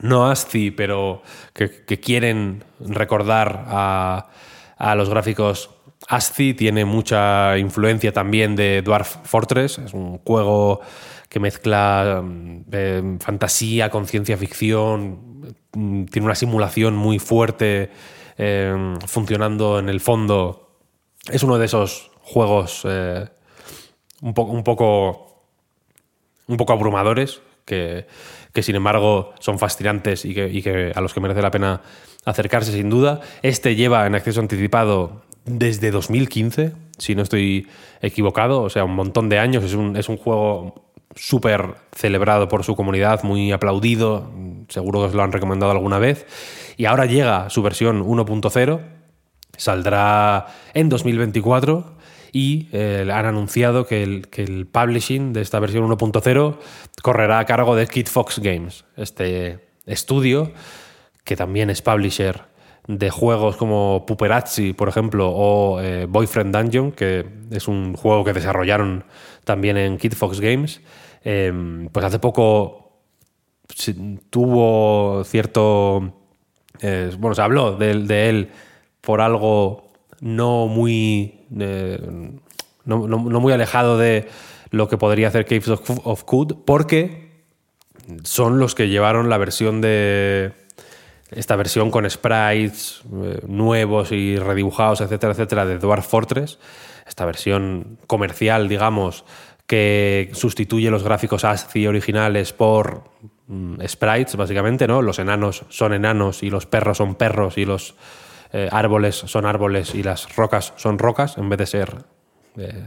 no 0.00 0.26
ASCII, 0.26 0.70
pero 0.70 1.22
que, 1.52 1.84
que 1.84 2.00
quieren 2.00 2.64
recordar 2.80 3.64
a, 3.68 4.28
a, 4.76 4.94
los 4.94 5.08
gráficos 5.08 5.70
ASCII. 6.08 6.54
Tiene 6.54 6.84
mucha 6.84 7.58
influencia 7.58 8.12
también 8.12 8.56
de 8.56 8.82
Dwarf 8.82 9.16
Fortress. 9.24 9.78
Es 9.78 9.94
un 9.94 10.18
juego 10.18 10.80
que 11.28 11.40
mezcla 11.40 12.22
eh, 12.72 13.16
fantasía 13.20 13.90
con 13.90 14.06
ciencia 14.06 14.36
ficción. 14.36 15.54
Tiene 15.72 16.24
una 16.24 16.34
simulación 16.34 16.96
muy 16.96 17.18
fuerte 17.18 17.90
eh, 18.38 18.94
funcionando 19.06 19.78
en 19.78 19.88
el 19.88 20.00
fondo. 20.00 20.68
Es 21.30 21.42
uno 21.42 21.58
de 21.58 21.66
esos 21.66 22.10
juegos 22.22 22.82
eh, 22.84 23.26
un, 24.20 24.34
un, 24.36 24.64
poco, 24.64 25.44
un 26.46 26.56
poco 26.56 26.72
abrumadores 26.72 27.40
que, 27.64 28.06
que, 28.52 28.62
sin 28.62 28.76
embargo 28.76 29.34
son 29.40 29.58
fascinantes 29.58 30.24
y 30.24 30.34
que, 30.34 30.48
y 30.48 30.62
que, 30.62 30.92
a 30.94 31.00
los 31.00 31.14
que 31.14 31.20
merece 31.20 31.42
la 31.42 31.50
pena 31.50 31.82
acercarse 32.24 32.72
sin 32.72 32.90
duda. 32.90 33.20
Este 33.42 33.74
lleva 33.76 34.06
en 34.06 34.14
acceso 34.14 34.40
anticipado 34.40 35.22
desde 35.44 35.90
2015, 35.90 36.72
si 36.98 37.14
no 37.14 37.22
estoy 37.22 37.68
equivocado, 38.00 38.62
o 38.62 38.70
sea, 38.70 38.84
un 38.84 38.94
montón 38.94 39.28
de 39.28 39.38
años. 39.38 39.64
Es 39.64 39.74
un, 39.74 39.96
es 39.96 40.08
un 40.08 40.16
juego 40.16 40.84
súper 41.14 41.74
celebrado 41.94 42.48
por 42.48 42.64
su 42.64 42.74
comunidad, 42.74 43.22
muy 43.22 43.52
aplaudido, 43.52 44.30
seguro 44.68 45.00
que 45.00 45.06
os 45.06 45.14
lo 45.14 45.22
han 45.22 45.32
recomendado 45.32 45.72
alguna 45.72 45.98
vez. 45.98 46.26
Y 46.76 46.86
ahora 46.86 47.06
llega 47.06 47.50
su 47.50 47.62
versión 47.62 48.04
1.0, 48.04 48.80
saldrá 49.56 50.46
en 50.74 50.88
2024 50.88 51.94
y 52.32 52.68
eh, 52.72 53.08
han 53.12 53.26
anunciado 53.26 53.86
que 53.86 54.02
el, 54.02 54.28
que 54.28 54.42
el, 54.42 54.66
publishing 54.66 55.32
de 55.32 55.40
esta 55.40 55.60
versión 55.60 55.88
1.0 55.88 56.56
correrá 57.02 57.38
a 57.38 57.44
cargo 57.44 57.76
de 57.76 57.86
Kid 57.86 58.08
Fox 58.08 58.40
Games, 58.40 58.84
este 58.96 59.60
estudio 59.86 60.52
que 61.22 61.36
también 61.36 61.70
es 61.70 61.82
publisher 61.82 62.42
de 62.86 63.10
juegos 63.10 63.56
como 63.56 64.04
Puperazzi, 64.06 64.74
por 64.74 64.88
ejemplo, 64.88 65.30
o 65.30 65.80
eh, 65.80 66.06
Boyfriend 66.06 66.54
Dungeon, 66.54 66.92
que 66.92 67.26
es 67.50 67.66
un 67.66 67.94
juego 67.94 68.24
que 68.24 68.34
desarrollaron 68.34 69.04
también 69.44 69.78
en 69.78 69.96
Kid 69.96 70.12
Fox 70.12 70.40
Games. 70.40 70.82
Eh, 71.24 71.88
pues 71.90 72.04
hace 72.04 72.18
poco 72.18 73.00
tuvo 74.28 75.24
cierto 75.24 76.23
bueno, 76.80 77.34
se 77.34 77.42
habló 77.42 77.76
de, 77.76 78.28
él 78.28 78.50
por 79.00 79.20
algo 79.20 79.92
no 80.20 80.66
muy, 80.66 81.46
eh, 81.58 82.00
no, 82.84 82.98
muy 82.98 83.52
alejado 83.52 83.98
de 83.98 84.28
lo 84.70 84.88
que 84.88 84.96
podría 84.96 85.28
hacer 85.28 85.46
Caves 85.46 85.68
of, 85.68 86.00
of 86.04 86.24
Cud, 86.24 86.56
porque 86.64 87.44
son 88.22 88.58
los 88.58 88.74
que 88.74 88.88
llevaron 88.88 89.28
la 89.28 89.38
versión 89.38 89.80
de 89.80 90.52
esta 91.30 91.56
versión 91.56 91.90
con 91.90 92.08
sprites 92.08 93.02
eh, 93.22 93.40
nuevos 93.46 94.12
y 94.12 94.36
redibujados, 94.36 95.00
etcétera, 95.00 95.32
etcétera, 95.32 95.66
de 95.66 95.78
Dwarf 95.78 96.06
Fortress, 96.06 96.58
esta 97.06 97.24
versión 97.24 97.98
comercial, 98.06 98.68
digamos, 98.68 99.24
que 99.66 100.30
sustituye 100.32 100.90
los 100.90 101.02
gráficos 101.02 101.44
ASCII 101.44 101.86
originales 101.86 102.52
por 102.52 103.04
sprites, 103.86 104.36
básicamente, 104.36 104.86
¿no? 104.86 105.02
Los 105.02 105.18
enanos 105.18 105.64
son 105.68 105.92
enanos 105.92 106.42
y 106.42 106.50
los 106.50 106.66
perros 106.66 106.98
son 106.98 107.14
perros 107.14 107.58
y 107.58 107.64
los 107.64 107.94
eh, 108.52 108.68
árboles 108.70 109.16
son 109.16 109.46
árboles 109.46 109.94
y 109.94 110.02
las 110.02 110.34
rocas 110.36 110.72
son 110.76 110.98
rocas, 110.98 111.36
en 111.38 111.48
vez 111.48 111.58
de 111.58 111.66
ser 111.66 112.04
eh, 112.56 112.84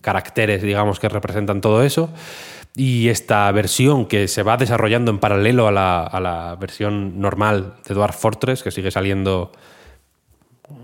caracteres, 0.00 0.62
digamos, 0.62 0.98
que 0.98 1.08
representan 1.08 1.60
todo 1.60 1.82
eso. 1.82 2.10
Y 2.74 3.08
esta 3.08 3.52
versión 3.52 4.06
que 4.06 4.28
se 4.28 4.42
va 4.42 4.56
desarrollando 4.56 5.10
en 5.10 5.18
paralelo 5.18 5.68
a 5.68 5.72
la, 5.72 6.02
a 6.02 6.20
la 6.20 6.56
versión 6.56 7.20
normal 7.20 7.74
de 7.86 7.94
Dwarf 7.94 8.16
Fortress, 8.16 8.62
que 8.62 8.70
sigue 8.70 8.90
saliendo 8.90 9.52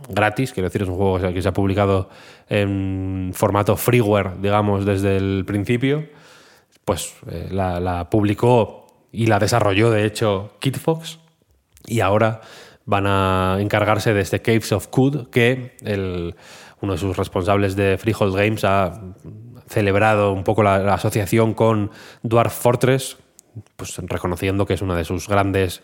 gratis, 0.09 0.53
quiero 0.53 0.69
decir, 0.69 0.83
es 0.83 0.89
un 0.89 0.97
juego 0.97 1.33
que 1.33 1.43
se 1.43 1.49
ha 1.49 1.53
publicado 1.53 2.09
en 2.49 3.33
formato 3.35 3.77
freeware, 3.77 4.41
digamos, 4.41 4.85
desde 4.85 5.17
el 5.17 5.45
principio, 5.47 6.07
pues 6.85 7.15
eh, 7.31 7.49
la, 7.51 8.09
publicó 8.11 8.87
y 9.13 9.27
la 9.27 9.39
desarrolló, 9.39 9.91
de 9.91 10.05
hecho, 10.05 10.57
Kitfox, 10.61 11.19
y 11.87 12.01
ahora 12.01 12.41
van 12.85 13.07
a 13.07 13.59
encargarse 13.61 14.15
de 14.15 14.21
este 14.21 14.41
Caves 14.41 14.73
of 14.73 14.89
Cud, 14.89 15.29
que 15.29 15.77
uno 16.81 16.93
de 16.93 16.99
sus 16.99 17.17
responsables 17.17 17.77
de 17.77 17.99
Freehold 17.99 18.35
Games 18.35 18.65
ha 18.65 19.01
celebrado 19.69 20.33
un 20.33 20.45
poco 20.45 20.63
la, 20.63 20.95
asociación 20.95 21.55
con 21.55 21.91
Dwarf 22.23 22.53
Fortress, 22.53 23.19
pues 23.77 23.97
reconociendo 23.99 24.67
que 24.67 24.75
es 24.75 24.83
una 24.83 24.97
de 24.97 25.05
sus 25.05 25.29
grandes 25.29 25.83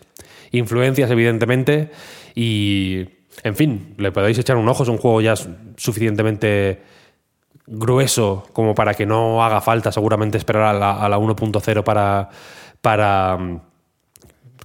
influencias, 0.51 1.11
evidentemente, 1.11 1.91
y 2.33 3.05
en 3.43 3.55
fin, 3.55 3.95
le 3.97 4.11
podéis 4.11 4.39
echar 4.39 4.57
un 4.57 4.67
ojo, 4.67 4.83
es 4.83 4.89
un 4.89 4.97
juego 4.97 5.21
ya 5.21 5.35
suficientemente 5.75 6.81
grueso 7.67 8.47
como 8.53 8.73
para 8.75 8.93
que 8.93 9.05
no 9.05 9.43
haga 9.43 9.59
falta 9.59 9.91
seguramente 9.91 10.37
esperar 10.37 10.75
a 10.75 11.09
la 11.09 11.17
1.0 11.17 11.83
para, 11.83 12.29
para 12.85 13.35
mm, 13.35 13.61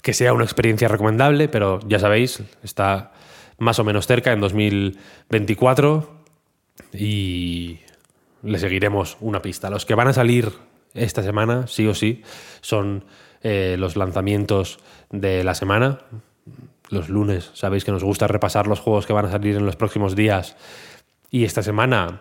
que 0.03 0.12
sea 0.12 0.35
una 0.35 0.45
experiencia 0.45 0.89
recomendable, 0.89 1.49
pero 1.49 1.81
ya 1.89 1.99
sabéis, 1.99 2.43
está 2.62 3.12
más 3.57 3.79
o 3.79 3.85
menos 3.85 4.07
cerca 4.07 4.31
en 4.33 4.43
2024 4.43 6.21
y 6.93 7.79
le 8.43 8.59
seguiremos 8.59 9.17
una 9.21 9.41
pista. 9.41 9.71
Los 9.71 9.87
que 9.87 9.95
van 9.95 10.09
a 10.09 10.12
salir 10.12 10.53
esta 10.93 11.23
semana, 11.23 11.67
sí 11.67 11.87
o 11.87 11.95
sí, 11.95 12.23
son 12.61 13.07
eh, 13.43 13.77
los 13.79 13.97
lanzamientos 13.97 14.81
de 15.09 15.43
la 15.43 15.55
semana 15.55 16.00
los 16.91 17.09
lunes. 17.09 17.53
Sabéis 17.55 17.87
que 17.87 17.93
nos 17.93 18.05
gusta 18.05 18.29
repasar 18.29 18.67
los 18.67 18.81
juegos 18.81 19.07
que 19.07 19.15
van 19.15 19.25
a 19.25 19.31
salir 19.31 19.57
en 19.57 19.65
los 19.65 19.77
próximos 19.77 20.15
días. 20.15 20.59
Y 21.31 21.45
esta 21.45 21.62
semana 21.62 22.21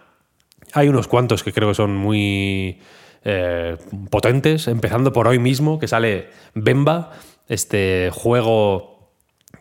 hay 0.72 0.88
unos 0.88 1.10
cuantos 1.10 1.44
que 1.44 1.52
creo 1.52 1.68
que 1.68 1.76
son 1.76 1.94
muy 1.94 2.80
eh, 3.24 3.78
potentes, 4.10 4.68
empezando 4.68 5.12
por 5.14 5.28
hoy 5.28 5.40
mismo, 5.40 5.80
que 5.80 5.88
sale 5.88 6.30
Bemba, 6.54 7.12
este 7.48 8.10
juego 8.14 9.12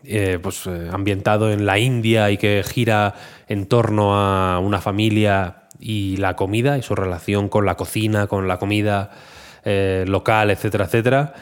eh, 0.03 0.39
pues, 0.41 0.65
eh, 0.67 0.89
ambientado 0.91 1.51
en 1.51 1.65
la 1.65 1.79
India 1.79 2.31
y 2.31 2.37
que 2.37 2.63
gira 2.65 3.15
en 3.47 3.65
torno 3.65 4.15
a 4.15 4.59
una 4.59 4.79
familia 4.81 5.63
y 5.79 6.17
la 6.17 6.35
comida 6.35 6.77
y 6.77 6.81
su 6.83 6.95
relación 6.95 7.49
con 7.49 7.65
la 7.65 7.75
cocina, 7.75 8.27
con 8.27 8.47
la 8.47 8.57
comida 8.59 9.11
local, 9.65 10.49
etcétera, 10.51 10.85
etcétera. 10.85 11.33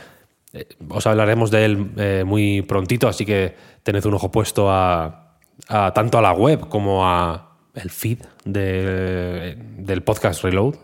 Os 0.89 1.07
hablaremos 1.07 1.49
de 1.51 1.65
él 1.65 2.25
muy 2.25 2.61
prontito, 2.61 3.07
así 3.07 3.25
que 3.25 3.55
tened 3.83 4.03
un 4.05 4.15
ojo 4.15 4.31
puesto 4.31 4.69
a, 4.69 5.35
tanto 5.93 6.17
a 6.17 6.21
la 6.21 6.33
web 6.33 6.67
como 6.67 7.05
a 7.07 7.55
el 7.75 7.89
feed 7.89 8.19
de- 8.43 9.55
del 9.77 10.01
podcast 10.01 10.43
Reload. 10.43 10.75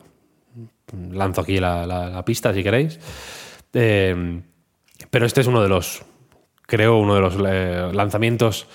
Lanzo 1.12 1.42
aquí 1.42 1.60
la, 1.60 1.86
la- 1.86 2.24
pista 2.26 2.54
si 2.54 2.64
queréis. 2.64 3.00
Eh, 3.74 4.42
pero 5.10 5.26
este 5.26 5.42
es 5.42 5.48
uno 5.48 5.62
de 5.62 5.70
los, 5.70 6.04
creo, 6.68 6.98
uno 6.98 7.16
de 7.16 7.22
los 7.22 7.36
eh, 7.46 7.90
lanzamientos 7.94 8.68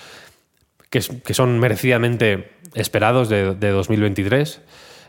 que, 0.89 1.01
son 1.01 1.59
merecidamente 1.59 2.51
esperados 2.73 3.29
de, 3.29 3.55
de 3.55 3.69
2023. 3.69 4.61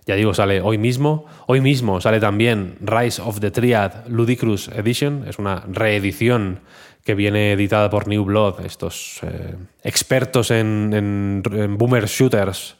Ya 0.06 0.14
digo, 0.14 0.34
sale 0.34 0.60
hoy 0.60 0.78
mismo. 0.78 1.26
Hoy 1.46 1.60
mismo 1.60 2.00
sale 2.00 2.20
también 2.20 2.76
Rise 2.80 3.20
of 3.22 3.40
the 3.40 3.50
Triad 3.50 4.06
Ludicrous 4.08 4.68
Edition. 4.68 5.24
Es 5.28 5.38
una 5.38 5.64
reedición 5.68 6.60
que 7.04 7.14
viene 7.14 7.52
editada 7.52 7.88
por 7.90 8.08
New 8.08 8.24
Blood, 8.24 8.64
estos 8.64 9.20
eh, 9.22 9.56
expertos 9.82 10.50
en, 10.50 10.90
en- 10.94 11.42
en 11.52 11.78
boomer 11.78 12.06
shooters 12.06 12.76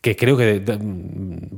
que 0.00 0.14
creo 0.14 0.36
que 0.36 0.60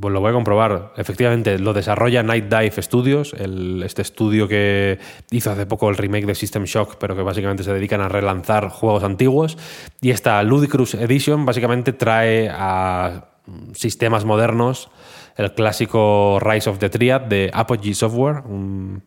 pues 0.01 0.13
lo 0.15 0.21
voy 0.21 0.31
a 0.31 0.33
comprobar. 0.33 0.93
Efectivamente, 0.97 1.59
lo 1.59 1.75
desarrolla 1.75 2.23
Night 2.23 2.47
Dive 2.47 2.83
Studios, 2.83 3.35
el- 3.35 3.83
este 3.83 4.01
estudio 4.03 4.49
que 4.49 4.99
hizo 5.31 5.51
hace 5.51 5.67
poco 5.67 5.91
el 5.91 5.97
remake 5.97 6.25
de 6.27 6.35
System 6.35 6.65
Shock, 6.65 6.97
pero 6.99 7.15
que 7.15 7.23
básicamente 7.23 7.65
se 7.65 7.73
dedican 7.73 8.01
a 8.01 8.09
relanzar 8.09 8.69
juegos 8.71 9.05
antiguos. 9.05 9.59
Y 10.01 10.11
esta 10.11 10.43
Ludicrous 10.43 10.95
Edition 10.95 11.45
básicamente 11.45 11.93
trae 11.93 12.49
a 12.51 13.27
sistemas 13.75 14.25
modernos 14.25 14.91
el 15.37 15.53
clásico 15.55 16.39
Rise 16.41 16.71
of 16.71 16.79
the 16.79 16.89
Triad 16.89 17.23
de 17.23 17.51
Apogee 17.53 17.95
Software, 17.95 18.43
un 18.47 19.03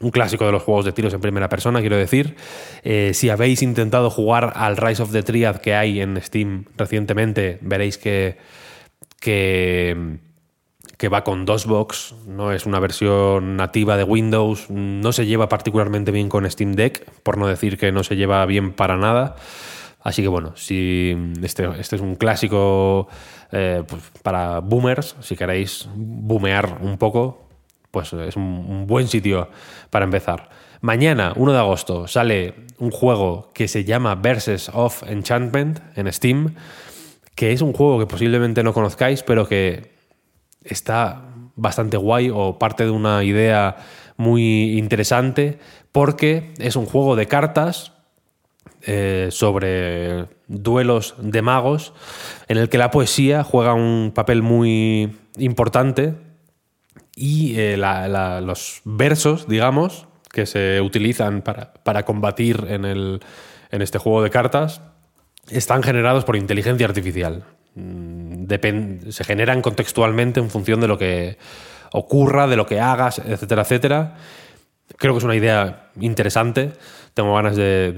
un 0.00 0.10
clásico 0.10 0.44
de 0.44 0.50
los 0.50 0.64
juegos 0.64 0.84
de 0.84 0.90
tiros 0.92 1.14
en 1.14 1.20
primera 1.20 1.48
persona, 1.48 1.78
quiero 1.78 1.96
decir. 1.96 2.34
Eh, 2.82 3.12
si 3.14 3.30
habéis 3.30 3.62
intentado 3.62 4.10
jugar 4.10 4.52
al 4.56 4.76
Rise 4.76 5.00
of 5.04 5.12
the 5.12 5.22
Triad 5.22 5.58
que 5.58 5.76
hay 5.76 6.00
en 6.00 6.20
Steam 6.20 6.64
recientemente, 6.76 7.58
veréis 7.60 7.96
que, 7.96 8.36
que, 9.24 10.18
que 10.98 11.08
va 11.08 11.24
con 11.24 11.46
DOSBox, 11.46 12.14
no 12.26 12.52
es 12.52 12.66
una 12.66 12.78
versión 12.78 13.56
nativa 13.56 13.96
de 13.96 14.04
Windows, 14.04 14.68
no 14.68 15.12
se 15.12 15.24
lleva 15.24 15.48
particularmente 15.48 16.10
bien 16.12 16.28
con 16.28 16.48
Steam 16.50 16.74
Deck, 16.74 17.10
por 17.22 17.38
no 17.38 17.46
decir 17.46 17.78
que 17.78 17.90
no 17.90 18.04
se 18.04 18.16
lleva 18.16 18.44
bien 18.44 18.74
para 18.74 18.98
nada. 18.98 19.36
Así 20.02 20.20
que 20.20 20.28
bueno, 20.28 20.52
si 20.56 21.16
este, 21.42 21.66
este 21.80 21.96
es 21.96 22.02
un 22.02 22.16
clásico 22.16 23.08
eh, 23.50 23.82
pues, 23.88 24.02
para 24.22 24.60
boomers, 24.60 25.16
si 25.20 25.36
queréis 25.36 25.88
boomear 25.94 26.80
un 26.82 26.98
poco, 26.98 27.48
pues 27.90 28.12
es 28.12 28.36
un, 28.36 28.42
un 28.42 28.86
buen 28.86 29.08
sitio 29.08 29.48
para 29.88 30.04
empezar. 30.04 30.50
Mañana, 30.82 31.32
1 31.36 31.52
de 31.52 31.58
agosto, 31.58 32.06
sale 32.06 32.66
un 32.78 32.90
juego 32.90 33.52
que 33.54 33.68
se 33.68 33.84
llama 33.84 34.16
Verses 34.16 34.70
of 34.74 35.02
Enchantment 35.04 35.80
en 35.96 36.12
Steam, 36.12 36.56
que 37.34 37.52
es 37.52 37.60
un 37.60 37.72
juego 37.72 37.98
que 37.98 38.06
posiblemente 38.06 38.62
no 38.62 38.72
conozcáis, 38.72 39.22
pero 39.22 39.48
que 39.48 39.92
está 40.62 41.22
bastante 41.56 41.96
guay 41.96 42.30
o 42.32 42.58
parte 42.58 42.84
de 42.84 42.90
una 42.90 43.22
idea 43.24 43.76
muy 44.16 44.78
interesante, 44.78 45.58
porque 45.92 46.52
es 46.58 46.76
un 46.76 46.86
juego 46.86 47.16
de 47.16 47.26
cartas 47.26 47.92
eh, 48.82 49.28
sobre 49.30 50.26
duelos 50.46 51.14
de 51.18 51.42
magos, 51.42 51.94
en 52.48 52.58
el 52.58 52.68
que 52.68 52.78
la 52.78 52.90
poesía 52.90 53.42
juega 53.42 53.74
un 53.74 54.12
papel 54.14 54.42
muy 54.42 55.16
importante 55.38 56.14
y 57.16 57.58
eh, 57.58 57.76
los 57.76 58.82
versos, 58.84 59.48
digamos, 59.48 60.06
que 60.30 60.46
se 60.46 60.80
utilizan 60.80 61.42
para, 61.42 61.72
para 61.74 62.04
combatir 62.04 62.66
en, 62.68 62.84
el, 62.84 63.20
en 63.70 63.82
este 63.82 63.98
juego 63.98 64.22
de 64.22 64.30
cartas, 64.30 64.82
están 65.50 65.82
generados 65.82 66.24
por 66.24 66.36
inteligencia 66.36 66.86
artificial. 66.86 67.44
Mm, 67.74 68.44
se 69.10 69.24
generan 69.24 69.62
contextualmente 69.62 70.40
en 70.40 70.50
función 70.50 70.80
de 70.80 70.88
lo 70.88 70.98
que 70.98 71.38
ocurra, 71.92 72.46
de 72.46 72.56
lo 72.56 72.66
que 72.66 72.80
hagas, 72.80 73.18
etcétera, 73.18 73.62
etcétera. 73.62 74.14
Creo 74.96 75.14
que 75.14 75.18
es 75.18 75.24
una 75.24 75.36
idea 75.36 75.90
interesante. 76.00 76.72
Tengo 77.14 77.34
ganas 77.34 77.56
de, 77.56 77.92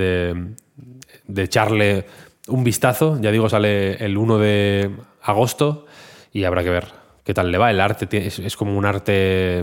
de- 1.26 1.42
echarle 1.42 2.06
un 2.48 2.62
vistazo. 2.64 3.18
Ya 3.20 3.30
digo, 3.30 3.48
sale 3.48 3.94
el 4.04 4.16
1 4.16 4.38
de 4.38 4.90
agosto 5.22 5.86
y 6.32 6.44
habrá 6.44 6.62
que 6.62 6.70
ver 6.70 6.86
qué 7.24 7.34
tal 7.34 7.50
le 7.50 7.58
va. 7.58 7.70
El 7.70 7.80
arte 7.80 8.08
es 8.26 8.56
como 8.56 8.76
un 8.76 8.84
arte 8.86 9.58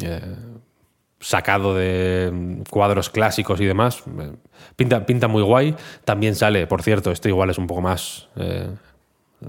eh, 0.00 0.20
sacado 1.22 1.74
de 1.74 2.62
cuadros 2.68 3.08
clásicos 3.08 3.58
y 3.62 3.64
demás. 3.64 4.02
Eh, 4.20 4.32
Pinta, 4.76 5.06
pinta 5.06 5.28
muy 5.28 5.42
guay. 5.42 5.74
También 6.04 6.34
sale, 6.34 6.66
por 6.66 6.82
cierto, 6.82 7.10
esto 7.10 7.28
igual 7.28 7.48
es 7.48 7.56
un 7.56 7.66
poco 7.66 7.80
más... 7.80 8.28
eh, 8.36 8.68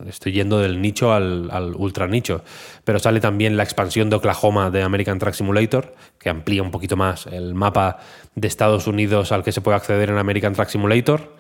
Estoy 0.08 0.32
yendo 0.32 0.58
del 0.58 0.82
nicho 0.82 1.14
al, 1.14 1.50
al 1.52 1.76
ultra 1.76 2.08
nicho. 2.08 2.44
Pero 2.84 2.98
sale 2.98 3.20
también 3.20 3.58
la 3.58 3.64
expansión 3.64 4.10
de 4.10 4.16
Oklahoma 4.16 4.72
de 4.72 4.82
American 4.82 5.20
Truck 5.20 5.36
Simulator, 5.36 5.94
que 6.18 6.30
amplía 6.30 6.64
un 6.64 6.72
poquito 6.72 6.98
más 6.98 7.28
el 7.28 7.54
mapa 7.54 8.00
de 8.34 8.48
Estados 8.48 8.88
Unidos 8.88 9.32
al 9.32 9.44
que 9.44 9.52
se 9.52 9.62
puede 9.62 9.78
acceder 9.78 10.10
en 10.10 10.18
American 10.18 10.54
Truck 10.54 10.70
Simulator. 10.70 11.36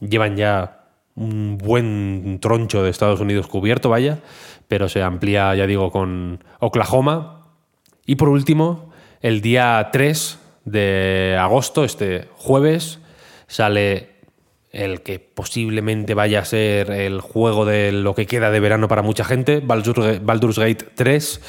Llevan 0.00 0.36
ya 0.36 0.80
un 1.14 1.58
buen 1.58 2.38
troncho 2.40 2.82
de 2.82 2.90
Estados 2.90 3.20
Unidos 3.20 3.46
cubierto, 3.46 3.88
vaya, 3.88 4.18
pero 4.66 4.88
se 4.88 5.00
amplía, 5.00 5.54
ya 5.54 5.68
digo, 5.68 5.92
con 5.92 6.42
Oklahoma. 6.58 7.46
Y 8.04 8.16
por 8.16 8.30
último, 8.30 8.91
el 9.22 9.40
día 9.40 9.88
3 9.92 10.38
de 10.64 11.36
agosto, 11.38 11.84
este 11.84 12.28
jueves, 12.36 12.98
sale 13.46 14.10
el 14.72 15.02
que 15.02 15.18
posiblemente 15.18 16.14
vaya 16.14 16.40
a 16.40 16.44
ser 16.44 16.90
el 16.90 17.20
juego 17.20 17.64
de 17.64 17.92
lo 17.92 18.14
que 18.14 18.26
queda 18.26 18.50
de 18.50 18.60
verano 18.60 18.88
para 18.88 19.02
mucha 19.02 19.24
gente, 19.24 19.62
Baldur- 19.62 20.20
Baldur's 20.22 20.58
Gate 20.58 20.84
3, 20.94 21.40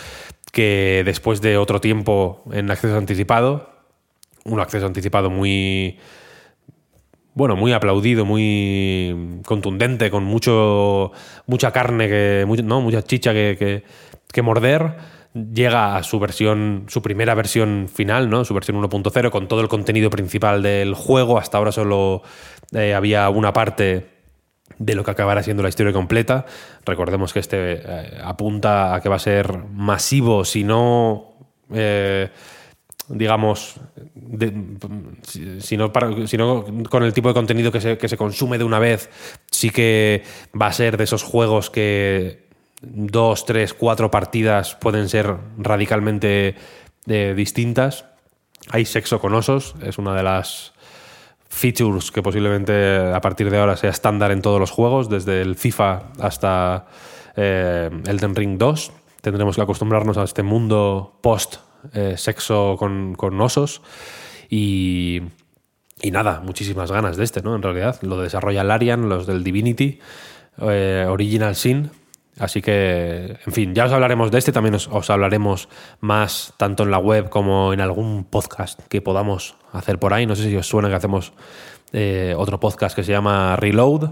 que 0.51 1.03
después 1.05 1.41
de 1.41 1.57
otro 1.57 1.79
tiempo 1.79 2.43
en 2.51 2.69
acceso 2.69 2.97
anticipado, 2.97 3.69
un 4.45 4.59
acceso 4.59 4.86
anticipado 4.86 5.29
muy 5.29 5.97
bueno, 7.36 7.55
muy 7.55 7.71
aplaudido, 7.73 8.25
muy 8.25 9.39
contundente, 9.45 10.12
con 10.12 10.23
mucho 10.23 11.12
mucha 11.47 11.71
carne 11.71 12.07
que 12.07 12.45
no, 12.63 12.81
mucha 12.81 13.01
chicha 13.03 13.33
que- 13.33 13.83
que 14.31 14.41
morder, 14.43 14.95
llega 15.33 15.95
a 15.95 16.03
su 16.03 16.19
versión, 16.19 16.85
su 16.87 17.01
primera 17.01 17.33
versión 17.35 17.89
final, 17.91 18.29
¿no? 18.29 18.45
Su 18.45 18.53
versión 18.53 18.81
1.0 18.81 19.29
con 19.29 19.47
todo 19.47 19.61
el 19.61 19.67
contenido 19.67 20.09
principal 20.09 20.61
del 20.61 20.93
juego. 20.93 21.37
Hasta 21.37 21.57
ahora 21.57 21.71
solo 21.71 22.21
eh, 22.71 22.93
había 22.93 23.29
una 23.29 23.53
parte 23.53 24.07
de 24.77 24.95
lo 24.95 25.03
que 25.03 25.11
acabará 25.11 25.43
siendo 25.43 25.63
la 25.63 25.69
historia 25.69 25.93
completa. 25.93 26.45
Recordemos 26.85 27.33
que 27.33 27.39
este 27.39 27.81
eh, 27.83 28.17
apunta 28.23 28.95
a 28.95 29.01
que 29.01 29.09
va 29.09 29.15
a 29.15 29.19
ser 29.19 29.57
masivo, 29.57 30.45
si 30.45 30.63
no 30.63 31.33
eh, 31.71 32.29
digamos, 33.09 33.79
si, 35.23 35.77
no 35.77 35.91
si 36.25 36.37
con 36.89 37.03
el 37.03 37.13
tipo 37.13 37.27
de 37.27 37.33
contenido 37.33 37.71
que 37.71 37.81
se, 37.81 37.97
que 37.97 38.07
se 38.07 38.17
consume 38.17 38.57
de 38.57 38.63
una 38.63 38.79
vez, 38.79 39.09
sí 39.51 39.69
que 39.69 40.23
va 40.59 40.67
a 40.67 40.73
ser 40.73 40.97
de 40.97 41.03
esos 41.03 41.23
juegos 41.23 41.69
que 41.69 42.47
dos, 42.83 43.45
tres, 43.45 43.73
cuatro 43.73 44.11
partidas 44.11 44.75
pueden 44.75 45.09
ser 45.09 45.35
radicalmente 45.57 46.55
eh, 47.07 47.33
distintas. 47.35 48.05
Hay 48.69 48.85
sexo 48.85 49.19
con 49.19 49.33
osos, 49.33 49.75
es 49.81 49.97
una 49.97 50.15
de 50.15 50.23
las 50.23 50.73
features 51.49 52.11
que 52.11 52.21
posiblemente 52.23 52.97
a 53.13 53.21
partir 53.21 53.49
de 53.49 53.59
ahora 53.59 53.77
sea 53.77 53.91
estándar 53.91 54.31
en 54.31 54.41
todos 54.41 54.59
los 54.59 54.71
juegos, 54.71 55.09
desde 55.09 55.41
el 55.41 55.55
FIFA 55.55 56.03
hasta 56.19 56.87
eh, 57.35 57.89
Elden 58.07 58.35
Ring 58.35 58.57
2. 58.57 58.91
Tendremos 59.21 59.55
que 59.55 59.61
acostumbrarnos 59.61 60.17
a 60.17 60.23
este 60.23 60.43
mundo 60.43 61.19
post 61.21 61.57
eh, 61.93 62.15
sexo 62.17 62.75
con, 62.77 63.15
con 63.15 63.39
osos 63.39 63.81
y, 64.49 65.21
y 66.01 66.11
nada, 66.11 66.41
muchísimas 66.41 66.91
ganas 66.91 67.17
de 67.17 67.23
este, 67.23 67.41
¿no? 67.41 67.55
En 67.55 67.61
realidad, 67.61 67.99
lo 68.01 68.21
desarrolla 68.21 68.63
Larian, 68.63 69.09
los 69.09 69.27
del 69.27 69.43
Divinity, 69.43 69.99
eh, 70.61 71.05
Original 71.09 71.55
Sin. 71.55 71.91
Así 72.39 72.61
que, 72.61 73.37
en 73.45 73.53
fin, 73.53 73.75
ya 73.75 73.85
os 73.85 73.91
hablaremos 73.91 74.31
de 74.31 74.39
este, 74.39 74.51
también 74.51 74.73
os, 74.75 74.87
os 74.87 75.09
hablaremos 75.09 75.69
más 75.99 76.53
tanto 76.57 76.83
en 76.83 76.91
la 76.91 76.97
web 76.97 77.29
como 77.29 77.73
en 77.73 77.81
algún 77.81 78.23
podcast 78.23 78.79
que 78.87 79.01
podamos 79.01 79.55
hacer 79.71 79.99
por 79.99 80.13
ahí. 80.13 80.25
No 80.25 80.35
sé 80.35 80.49
si 80.49 80.55
os 80.55 80.67
suena 80.67 80.89
que 80.89 80.95
hacemos 80.95 81.33
eh, 81.91 82.33
otro 82.35 82.59
podcast 82.59 82.95
que 82.95 83.03
se 83.03 83.11
llama 83.11 83.55
Reload. 83.55 84.11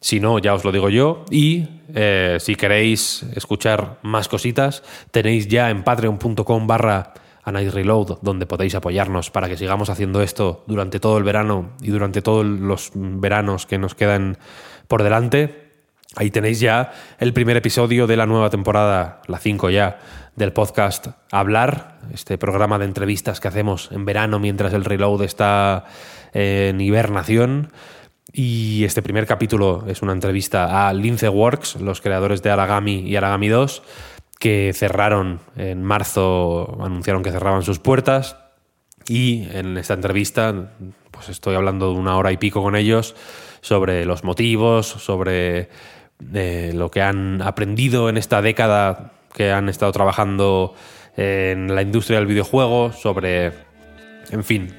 Si 0.00 0.18
no, 0.18 0.38
ya 0.38 0.54
os 0.54 0.64
lo 0.64 0.72
digo 0.72 0.88
yo. 0.88 1.24
Y 1.30 1.68
eh, 1.94 2.38
si 2.40 2.54
queréis 2.54 3.24
escuchar 3.34 3.98
más 4.02 4.28
cositas, 4.28 4.82
tenéis 5.10 5.46
ya 5.48 5.70
en 5.70 5.84
patreon.com 5.84 6.66
barra 6.66 7.12
Reload, 7.44 8.18
donde 8.22 8.46
podéis 8.46 8.74
apoyarnos 8.74 9.30
para 9.30 9.48
que 9.48 9.56
sigamos 9.56 9.90
haciendo 9.90 10.22
esto 10.22 10.64
durante 10.66 11.00
todo 11.00 11.18
el 11.18 11.24
verano 11.24 11.70
y 11.80 11.88
durante 11.88 12.22
todos 12.22 12.44
los 12.44 12.90
veranos 12.94 13.66
que 13.66 13.78
nos 13.78 13.94
quedan 13.94 14.38
por 14.86 15.02
delante. 15.02 15.67
Ahí 16.16 16.30
tenéis 16.30 16.58
ya 16.58 16.92
el 17.18 17.34
primer 17.34 17.58
episodio 17.58 18.06
de 18.06 18.16
la 18.16 18.24
nueva 18.24 18.48
temporada, 18.48 19.20
la 19.26 19.38
5 19.38 19.68
ya, 19.68 19.98
del 20.36 20.54
podcast 20.54 21.08
Hablar, 21.30 21.98
este 22.14 22.38
programa 22.38 22.78
de 22.78 22.86
entrevistas 22.86 23.40
que 23.40 23.48
hacemos 23.48 23.90
en 23.92 24.06
verano 24.06 24.38
mientras 24.38 24.72
el 24.72 24.86
reload 24.86 25.22
está 25.22 25.84
en 26.32 26.80
hibernación. 26.80 27.72
Y 28.32 28.84
este 28.84 29.02
primer 29.02 29.26
capítulo 29.26 29.84
es 29.86 30.00
una 30.00 30.12
entrevista 30.12 30.88
a 30.88 30.94
Lince 30.94 31.28
Works, 31.28 31.76
los 31.76 32.00
creadores 32.00 32.42
de 32.42 32.50
Aragami 32.50 33.00
y 33.00 33.16
Aragami 33.16 33.48
2, 33.48 33.82
que 34.38 34.72
cerraron 34.74 35.40
en 35.56 35.82
marzo, 35.82 36.78
anunciaron 36.80 37.22
que 37.22 37.32
cerraban 37.32 37.62
sus 37.62 37.80
puertas. 37.80 38.36
Y 39.08 39.46
en 39.52 39.76
esta 39.76 39.94
entrevista, 39.94 40.72
pues 41.10 41.28
estoy 41.28 41.54
hablando 41.54 41.92
de 41.92 41.98
una 41.98 42.16
hora 42.16 42.32
y 42.32 42.38
pico 42.38 42.62
con 42.62 42.76
ellos 42.76 43.14
sobre 43.60 44.04
los 44.04 44.24
motivos, 44.24 44.86
sobre 44.86 45.68
eh, 46.34 46.72
lo 46.74 46.90
que 46.90 47.02
han 47.02 47.42
aprendido 47.42 48.08
en 48.08 48.16
esta 48.16 48.42
década 48.42 49.12
que 49.34 49.52
han 49.52 49.68
estado 49.68 49.92
trabajando 49.92 50.74
en 51.16 51.74
la 51.74 51.82
industria 51.82 52.18
del 52.18 52.26
videojuego, 52.26 52.92
sobre, 52.92 53.52
en 54.30 54.44
fin, 54.44 54.72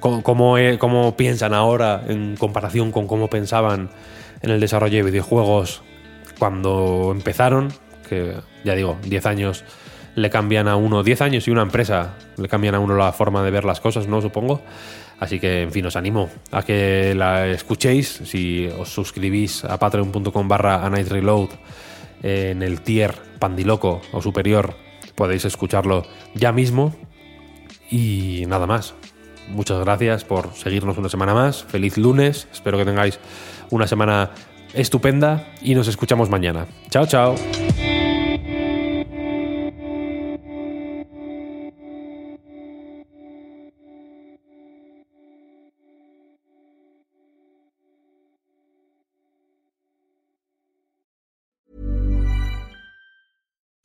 cómo, 0.00 1.16
piensan 1.16 1.54
ahora 1.54 2.02
en 2.08 2.36
comparación 2.36 2.92
con 2.92 3.06
cómo 3.06 3.28
pensaban 3.28 3.90
en 4.42 4.50
el 4.50 4.60
desarrollo 4.60 4.96
de 4.98 5.10
videojuegos 5.10 5.82
cuando 6.38 7.10
empezaron, 7.12 7.72
que 8.08 8.34
ya 8.64 8.74
digo, 8.74 8.98
10 9.04 9.26
años 9.26 9.64
le 10.14 10.30
cambian 10.30 10.68
a 10.68 10.76
uno, 10.76 11.02
10 11.02 11.20
años 11.22 11.46
y 11.48 11.50
una 11.50 11.62
empresa 11.62 12.14
le 12.36 12.48
cambian 12.48 12.74
a 12.74 12.80
uno 12.80 12.96
la 12.96 13.12
forma 13.12 13.42
de 13.42 13.50
ver 13.50 13.64
las 13.64 13.80
cosas, 13.80 14.06
¿no? 14.06 14.20
Supongo. 14.20 14.62
Así 15.20 15.40
que, 15.40 15.62
en 15.62 15.72
fin, 15.72 15.84
os 15.86 15.96
animo 15.96 16.30
a 16.52 16.62
que 16.62 17.14
la 17.14 17.48
escuchéis. 17.48 18.22
Si 18.24 18.68
os 18.78 18.88
suscribís 18.88 19.64
a 19.64 19.78
patreon.com 19.78 20.48
barra 20.48 20.86
a 20.86 20.90
Night 20.90 21.08
Reload 21.08 21.50
en 22.22 22.62
el 22.62 22.80
tier 22.82 23.14
Pandiloco 23.38 24.00
o 24.12 24.22
superior, 24.22 24.76
podéis 25.14 25.44
escucharlo 25.44 26.06
ya 26.34 26.52
mismo. 26.52 26.94
Y 27.90 28.44
nada 28.46 28.66
más. 28.66 28.94
Muchas 29.48 29.80
gracias 29.80 30.24
por 30.24 30.54
seguirnos 30.54 30.98
una 30.98 31.08
semana 31.08 31.34
más. 31.34 31.64
Feliz 31.64 31.96
lunes. 31.96 32.46
Espero 32.52 32.78
que 32.78 32.84
tengáis 32.84 33.18
una 33.70 33.86
semana 33.86 34.30
estupenda 34.74 35.52
y 35.62 35.74
nos 35.74 35.88
escuchamos 35.88 36.28
mañana. 36.30 36.66
Chao, 36.90 37.06
chao. 37.06 37.34